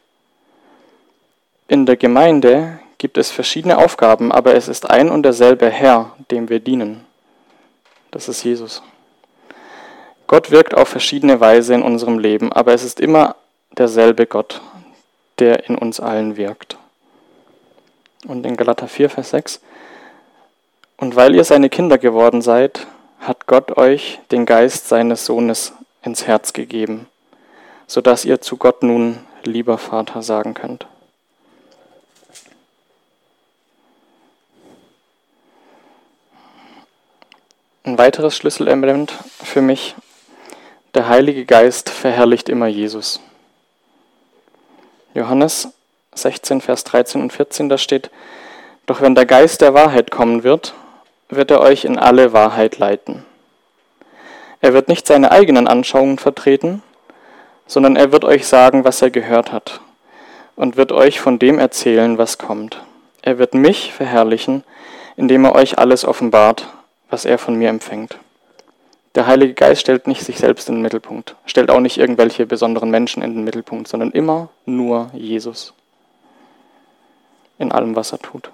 In 1.69 1.87
der 1.87 1.97
Gemeinde 1.97 2.81
gibt 2.99 3.17
es 3.17 3.31
verschiedene 3.31 3.79
Aufgaben, 3.79 4.33
aber 4.33 4.55
es 4.55 4.67
ist 4.67 4.91
ein 4.91 5.11
und 5.11 5.23
derselbe 5.23 5.71
Herr, 5.71 6.13
dem 6.31 6.49
wir 6.49 6.61
dienen. 6.61 7.05
Das 8.11 8.29
ist 8.29 8.43
Jesus. 8.43 8.83
Gott 10.31 10.53
wirkt 10.53 10.75
auf 10.75 10.87
verschiedene 10.87 11.41
Weise 11.41 11.75
in 11.75 11.83
unserem 11.83 12.21
Leben, 12.21 12.53
aber 12.53 12.73
es 12.73 12.85
ist 12.85 13.01
immer 13.01 13.35
derselbe 13.77 14.27
Gott, 14.27 14.61
der 15.41 15.69
in 15.69 15.77
uns 15.77 15.99
allen 15.99 16.37
wirkt. 16.37 16.79
Und 18.29 18.47
in 18.47 18.57
Galater 18.57 18.87
4, 18.87 19.11
Vers 19.11 19.31
6. 19.31 19.61
Und 20.99 21.17
weil 21.17 21.35
ihr 21.35 21.43
seine 21.43 21.69
Kinder 21.69 21.99
geworden 21.99 22.43
seid, 22.43 22.87
hat 23.19 23.49
Gott 23.49 23.77
euch 23.77 24.21
den 24.31 24.47
Geist 24.47 24.87
seines 24.87 25.27
Sohnes 25.27 25.73
ins 26.05 26.29
Herz 26.29 26.53
gegeben, 26.53 27.09
sodass 27.89 28.25
ihr 28.25 28.41
zu 28.41 28.57
Gott 28.57 28.85
nun 28.85 29.19
lieber 29.43 29.79
Vater 29.79 30.23
sagen 30.23 30.55
könnt. 30.55 30.87
Ein 37.83 37.99
weiteres 37.99 38.37
Schlüsselelement 38.37 39.13
für 39.43 39.61
mich, 39.61 39.97
der 40.95 41.09
Heilige 41.09 41.45
Geist 41.45 41.89
verherrlicht 41.89 42.49
immer 42.49 42.67
Jesus. 42.67 43.21
Johannes 45.15 45.69
16, 46.15 46.61
Vers 46.61 46.85
13 46.85 47.23
und 47.23 47.33
14, 47.33 47.69
da 47.69 47.79
steht, 47.79 48.11
Doch 48.87 49.01
wenn 49.01 49.15
der 49.15 49.27
Geist 49.27 49.61
der 49.61 49.75
Wahrheit 49.75 50.11
kommen 50.11 50.43
wird, 50.43 50.75
wird 51.29 51.51
er 51.51 51.61
euch 51.61 51.85
in 51.85 51.99
alle 51.99 52.33
Wahrheit 52.33 52.79
leiten. 52.79 53.25
Er 54.61 54.75
wird 54.75 54.89
nicht 54.89 55.07
seine 55.07 55.31
eigenen 55.31 55.69
Anschauungen 55.69 56.19
vertreten, 56.19 56.83
sondern 57.67 57.95
er 57.95 58.11
wird 58.11 58.25
euch 58.25 58.47
sagen, 58.47 58.85
was 58.85 59.01
er 59.01 59.11
gehört 59.11 59.53
hat, 59.53 59.81
und 60.57 60.77
wird 60.77 60.91
euch 60.91 61.21
von 61.21 61.39
dem 61.39 61.59
erzählen, 61.59 62.19
was 62.19 62.37
kommt. 62.37 62.83
Er 63.23 63.39
wird 63.39 63.55
mich 63.55 63.93
verherrlichen, 63.93 64.65
indem 65.17 65.45
er 65.45 65.55
euch 65.55 65.79
alles 65.79 66.05
offenbart, 66.05 66.69
was 67.11 67.25
er 67.25 67.39
von 67.39 67.55
mir 67.55 67.69
empfängt. 67.69 68.19
Der 69.17 69.27
Heilige 69.27 69.55
Geist 69.55 69.81
stellt 69.81 70.07
nicht 70.07 70.25
sich 70.25 70.39
selbst 70.39 70.69
in 70.69 70.77
den 70.77 70.83
Mittelpunkt, 70.83 71.35
stellt 71.45 71.71
auch 71.71 71.81
nicht 71.81 71.99
irgendwelche 71.99 72.47
besonderen 72.47 72.91
Menschen 72.91 73.23
in 73.23 73.35
den 73.35 73.45
Mittelpunkt, 73.45 73.89
sondern 73.89 74.13
immer 74.13 74.51
nur 74.67 75.11
Jesus 75.15 75.75
in 77.59 77.73
allem, 77.73 77.95
was 77.95 78.13
er 78.13 78.19
tut. 78.19 78.51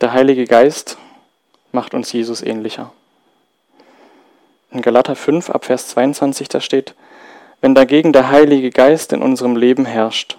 Der 0.00 0.12
Heilige 0.12 0.44
Geist 0.44 0.98
macht 1.72 1.94
uns 1.94 2.12
Jesus 2.12 2.42
ähnlicher. 2.42 2.92
In 4.70 4.82
Galater 4.82 5.16
5 5.16 5.48
ab 5.50 5.64
Vers 5.64 5.88
22 5.88 6.48
da 6.48 6.60
steht, 6.60 6.94
wenn 7.62 7.74
dagegen 7.74 8.12
der 8.12 8.28
Heilige 8.28 8.70
Geist 8.70 9.12
in 9.12 9.22
unserem 9.22 9.56
Leben 9.56 9.86
herrscht, 9.86 10.36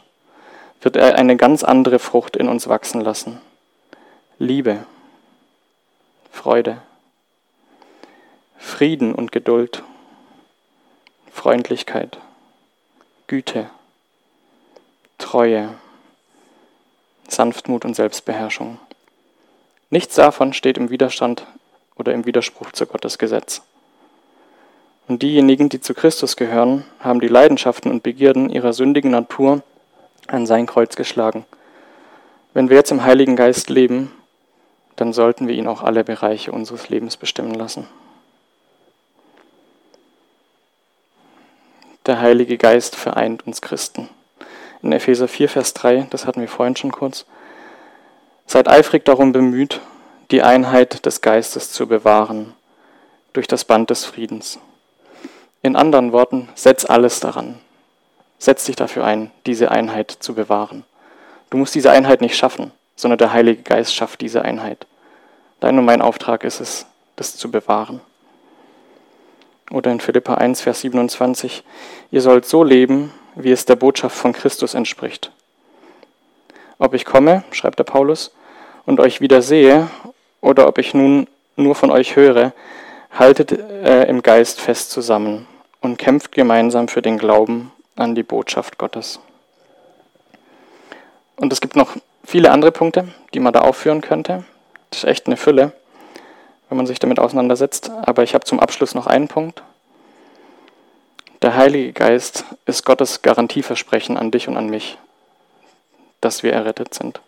wird 0.82 0.96
er 0.96 1.16
eine 1.16 1.36
ganz 1.36 1.64
andere 1.64 1.98
Frucht 1.98 2.36
in 2.36 2.48
uns 2.48 2.68
wachsen 2.68 3.02
lassen. 3.02 3.42
Liebe, 4.38 4.86
Freude, 6.36 6.80
Frieden 8.60 9.16
und 9.16 9.32
Geduld, 9.32 9.84
Freundlichkeit, 11.32 12.20
Güte, 13.26 13.70
Treue, 15.18 15.74
Sanftmut 17.28 17.84
und 17.84 17.96
Selbstbeherrschung. 17.96 18.80
Nichts 19.90 20.16
davon 20.16 20.54
steht 20.54 20.78
im 20.78 20.92
Widerstand 20.92 21.48
oder 21.96 22.14
im 22.14 22.26
Widerspruch 22.26 22.74
zu 22.74 22.86
Gottes 22.86 23.18
Gesetz. 23.18 23.64
Und 25.08 25.24
diejenigen, 25.24 25.70
die 25.70 25.80
zu 25.80 25.96
Christus 25.96 26.36
gehören, 26.36 26.86
haben 27.00 27.22
die 27.22 27.28
Leidenschaften 27.28 27.90
und 27.90 28.04
Begierden 28.04 28.50
ihrer 28.50 28.74
sündigen 28.74 29.10
Natur 29.10 29.64
an 30.28 30.46
sein 30.46 30.68
Kreuz 30.68 30.96
geschlagen. 30.96 31.46
Wenn 32.54 32.70
wir 32.70 32.76
jetzt 32.76 32.92
im 32.92 33.04
Heiligen 33.04 33.36
Geist 33.36 33.70
leben, 33.70 34.12
dann 34.96 35.14
sollten 35.14 35.48
wir 35.48 35.56
ihn 35.56 35.68
auch 35.68 35.84
alle 35.84 36.04
Bereiche 36.04 36.52
unseres 36.52 36.90
Lebens 36.90 37.18
bestimmen 37.18 37.54
lassen. 37.54 37.88
Der 42.06 42.20
Heilige 42.20 42.58
Geist 42.58 42.96
vereint 42.96 43.48
uns 43.48 43.62
Christen. 43.62 44.10
in 44.84 44.92
Epheser 44.92 45.28
4, 45.28 45.50
Vers 45.50 45.74
3, 45.74 46.06
das 46.12 46.28
hatten 46.28 46.42
wir 46.42 46.48
vorhin 46.48 46.76
schon 46.76 46.92
kurz. 46.92 47.26
Seid 48.46 48.68
eifrig 48.68 49.04
darum 49.06 49.32
bemüht, 49.32 49.82
die 50.30 50.44
Einheit 50.44 51.06
des 51.08 51.22
Geistes 51.22 51.72
zu 51.72 51.88
bewahren 51.88 52.54
durch 53.34 53.48
das 53.48 53.66
Band 53.66 53.90
des 53.90 54.06
Friedens. 54.06 54.60
In 55.64 55.76
anderen 55.76 56.12
Worten, 56.12 56.48
setz 56.54 56.86
alles 56.86 57.20
daran. 57.20 57.60
Setz 58.38 58.66
dich 58.66 58.76
dafür 58.76 59.04
ein, 59.04 59.32
diese 59.48 59.72
Einheit 59.72 60.12
zu 60.12 60.36
bewahren. 60.36 60.84
Du 61.50 61.58
musst 61.58 61.74
diese 61.74 61.90
Einheit 61.90 62.22
nicht 62.22 62.38
schaffen, 62.38 62.72
sondern 62.96 63.18
der 63.18 63.34
Heilige 63.34 63.62
Geist 63.64 63.94
schafft 63.94 64.22
diese 64.22 64.42
Einheit. 64.44 64.88
Dein 65.60 65.78
und 65.78 65.86
mein 65.86 66.02
Auftrag 66.02 66.44
ist 66.44 66.60
es, 66.60 66.86
das 67.16 67.38
zu 67.38 67.52
bewahren. 67.52 68.02
Oder 69.72 69.92
in 69.92 70.00
Philippa 70.00 70.36
1, 70.36 70.62
Vers 70.62 70.82
27, 70.82 71.64
ihr 72.12 72.22
sollt 72.22 72.46
so 72.46 72.64
leben, 72.64 73.12
wie 73.36 73.52
es 73.52 73.66
der 73.66 73.76
Botschaft 73.76 74.16
von 74.16 74.34
Christus 74.34 74.74
entspricht. 74.74 75.32
Ob 76.78 76.94
ich 76.94 77.06
komme, 77.06 77.44
schreibt 77.52 77.80
der 77.80 77.84
Paulus, 77.84 78.34
und 78.86 79.00
euch 79.00 79.22
wieder 79.22 79.42
sehe, 79.42 79.90
oder 80.42 80.68
ob 80.68 80.78
ich 80.78 80.94
nun 80.94 81.28
nur 81.56 81.74
von 81.74 81.90
euch 81.90 82.16
höre, 82.16 82.54
haltet 83.12 83.52
äh, 83.52 84.04
im 84.04 84.22
Geist 84.22 84.62
fest 84.62 84.92
zusammen 84.92 85.48
und 85.82 85.98
kämpft 85.98 86.32
gemeinsam 86.34 86.88
für 86.88 87.02
den 87.02 87.18
Glauben 87.18 87.72
an 87.96 88.14
die 88.14 88.24
Botschaft 88.24 88.78
Gottes. 88.78 89.20
Und 91.38 91.52
es 91.52 91.62
gibt 91.62 91.76
noch 91.76 91.96
viele 92.26 92.52
andere 92.52 92.72
Punkte, 92.72 93.08
die 93.34 93.40
man 93.40 93.54
da 93.54 93.62
aufführen 93.62 94.02
könnte. 94.02 94.44
Das 94.90 95.00
ist 95.00 95.10
echt 95.10 95.28
eine 95.28 95.38
Fülle, 95.38 95.74
wenn 96.70 96.78
man 96.78 96.88
sich 96.88 97.00
damit 97.00 97.20
auseinandersetzt. 97.20 97.92
Aber 98.04 98.24
ich 98.24 98.34
habe 98.34 98.46
zum 98.46 98.60
Abschluss 98.60 98.96
noch 98.96 99.08
einen 99.08 99.28
Punkt. 99.28 99.64
Der 101.42 101.56
Heilige 101.56 101.94
Geist 101.94 102.46
ist 102.66 102.86
Gottes 102.86 103.22
Garantieversprechen 103.22 104.18
an 104.18 104.32
dich 104.32 104.48
und 104.48 104.58
an 104.58 104.68
mich, 104.68 104.98
dass 106.22 106.44
wir 106.44 106.54
errettet 106.54 106.94
sind. 106.94 107.22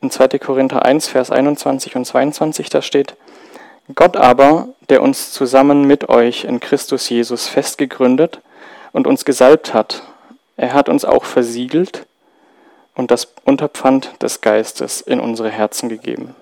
In 0.00 0.10
2. 0.10 0.38
Korinther 0.38 0.84
1, 0.84 1.08
Vers 1.08 1.30
21 1.30 1.96
und 1.96 2.04
22, 2.04 2.70
da 2.70 2.82
steht, 2.82 3.16
Gott 3.94 4.16
aber, 4.16 4.68
der 4.88 5.02
uns 5.02 5.32
zusammen 5.32 5.84
mit 5.84 6.08
euch 6.08 6.44
in 6.44 6.60
Christus 6.60 7.08
Jesus 7.08 7.48
festgegründet 7.48 8.40
und 8.92 9.06
uns 9.06 9.24
gesalbt 9.24 9.74
hat, 9.74 10.02
er 10.56 10.72
hat 10.72 10.88
uns 10.88 11.04
auch 11.04 11.24
versiegelt 11.24 12.06
und 13.00 13.10
das 13.10 13.28
Unterpfand 13.46 14.22
des 14.22 14.42
Geistes 14.42 15.00
in 15.00 15.20
unsere 15.20 15.48
Herzen 15.48 15.88
gegeben. 15.88 16.36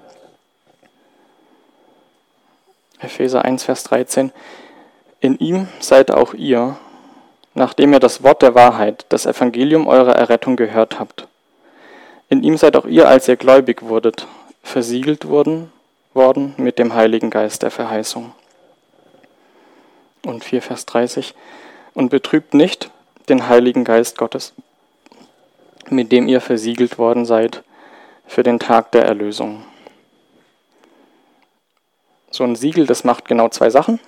Epheser 2.99 3.45
1, 3.45 3.63
Vers 3.63 3.85
13. 3.85 4.33
In 5.21 5.39
ihm 5.39 5.69
seid 5.79 6.11
auch 6.11 6.35
ihr, 6.35 6.77
nachdem 7.55 7.93
ihr 7.93 8.01
das 8.01 8.25
Wort 8.25 8.43
der 8.43 8.57
Wahrheit, 8.57 9.07
das 9.09 9.25
Evangelium 9.25 9.87
eurer 9.87 10.17
Errettung 10.17 10.57
gehört 10.57 10.99
habt. 10.99 11.29
In 12.29 12.43
ihm 12.43 12.57
seid 12.57 12.75
auch 12.75 12.87
ihr, 12.87 13.07
als 13.07 13.29
ihr 13.29 13.37
gläubig 13.37 13.83
wurdet, 13.83 14.27
versiegelt 14.65 15.29
wurden 15.29 15.71
worden 16.13 16.55
mit 16.57 16.81
dem 16.81 16.93
Heiligen 16.93 17.31
Geist 17.31 17.63
der 17.63 17.71
Verheißung. 17.71 18.33
Und 20.27 20.43
4 20.43 20.61
Vers 20.61 20.87
30. 20.87 21.37
Und 21.95 22.09
betrübt 22.09 22.53
nicht 22.53 22.91
den 23.29 23.49
Heiligen 23.49 23.85
Geist 23.85 24.19
Gottes, 24.19 24.55
mit 25.91 26.13
dem 26.13 26.29
ihr 26.29 26.41
versiegelt 26.41 26.99
worden 26.99 27.25
seid 27.25 27.63
für 28.27 28.43
den 28.43 28.59
Tag 28.59 28.93
der 28.93 29.05
Erlösung. 29.05 29.65
So 32.31 32.45
ein 32.45 32.57
Siegel, 32.57 32.87
das 32.87 33.05
macht 33.05 33.27
genau 33.27 33.49
zwei 33.49 33.71
Sachen. 33.71 34.01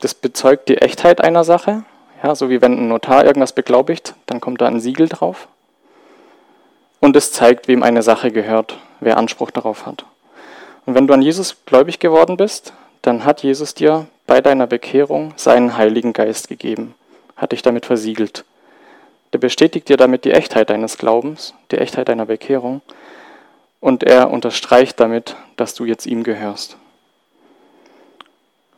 Das 0.00 0.14
bezeugt 0.14 0.68
die 0.68 0.78
Echtheit 0.78 1.20
einer 1.20 1.44
Sache, 1.44 1.84
ja, 2.22 2.34
so 2.34 2.50
wie 2.50 2.60
wenn 2.60 2.72
ein 2.72 2.88
Notar 2.88 3.24
irgendwas 3.24 3.52
beglaubigt, 3.52 4.14
dann 4.26 4.40
kommt 4.40 4.60
da 4.60 4.66
ein 4.66 4.80
Siegel 4.80 5.08
drauf. 5.08 5.48
Und 7.00 7.14
es 7.14 7.32
zeigt, 7.32 7.68
wem 7.68 7.82
eine 7.82 8.02
Sache 8.02 8.32
gehört, 8.32 8.78
wer 9.00 9.18
Anspruch 9.18 9.50
darauf 9.50 9.86
hat. 9.86 10.04
Und 10.86 10.94
wenn 10.94 11.06
du 11.06 11.14
an 11.14 11.22
Jesus 11.22 11.56
gläubig 11.66 11.98
geworden 12.00 12.36
bist, 12.36 12.72
dann 13.02 13.24
hat 13.24 13.42
Jesus 13.42 13.74
dir 13.74 14.06
bei 14.26 14.40
deiner 14.40 14.66
Bekehrung 14.66 15.32
seinen 15.36 15.76
Heiligen 15.76 16.12
Geist 16.12 16.48
gegeben, 16.48 16.94
hat 17.36 17.52
dich 17.52 17.62
damit 17.62 17.86
versiegelt. 17.86 18.44
Der 19.32 19.38
bestätigt 19.38 19.88
dir 19.88 19.96
damit 19.96 20.24
die 20.24 20.32
Echtheit 20.32 20.70
deines 20.70 20.98
Glaubens, 20.98 21.54
die 21.70 21.78
Echtheit 21.78 22.08
deiner 22.08 22.26
Bekehrung 22.26 22.80
und 23.80 24.02
er 24.02 24.30
unterstreicht 24.30 24.98
damit, 25.00 25.36
dass 25.56 25.74
du 25.74 25.84
jetzt 25.84 26.06
ihm 26.06 26.24
gehörst. 26.24 26.76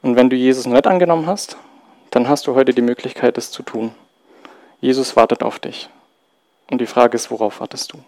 Und 0.03 0.17
wenn 0.17 0.31
du 0.31 0.37
Jesus 0.37 0.67
nicht 0.67 0.87
angenommen 0.87 1.27
hast, 1.27 1.57
dann 2.11 2.29
hast 2.29 2.47
du 2.47 2.55
heute 2.55 2.73
die 2.73 2.83
Möglichkeit, 2.83 3.39
es 3.39 3.51
zu 3.51 3.63
tun. 3.63 3.95
Jesus 4.81 5.15
wartet 5.17 5.43
auf 5.43 5.59
dich. 5.59 5.89
Und 6.71 6.81
die 6.81 6.87
Frage 6.87 7.17
ist, 7.17 7.31
worauf 7.31 7.61
wartest 7.61 7.93
du? 7.93 7.99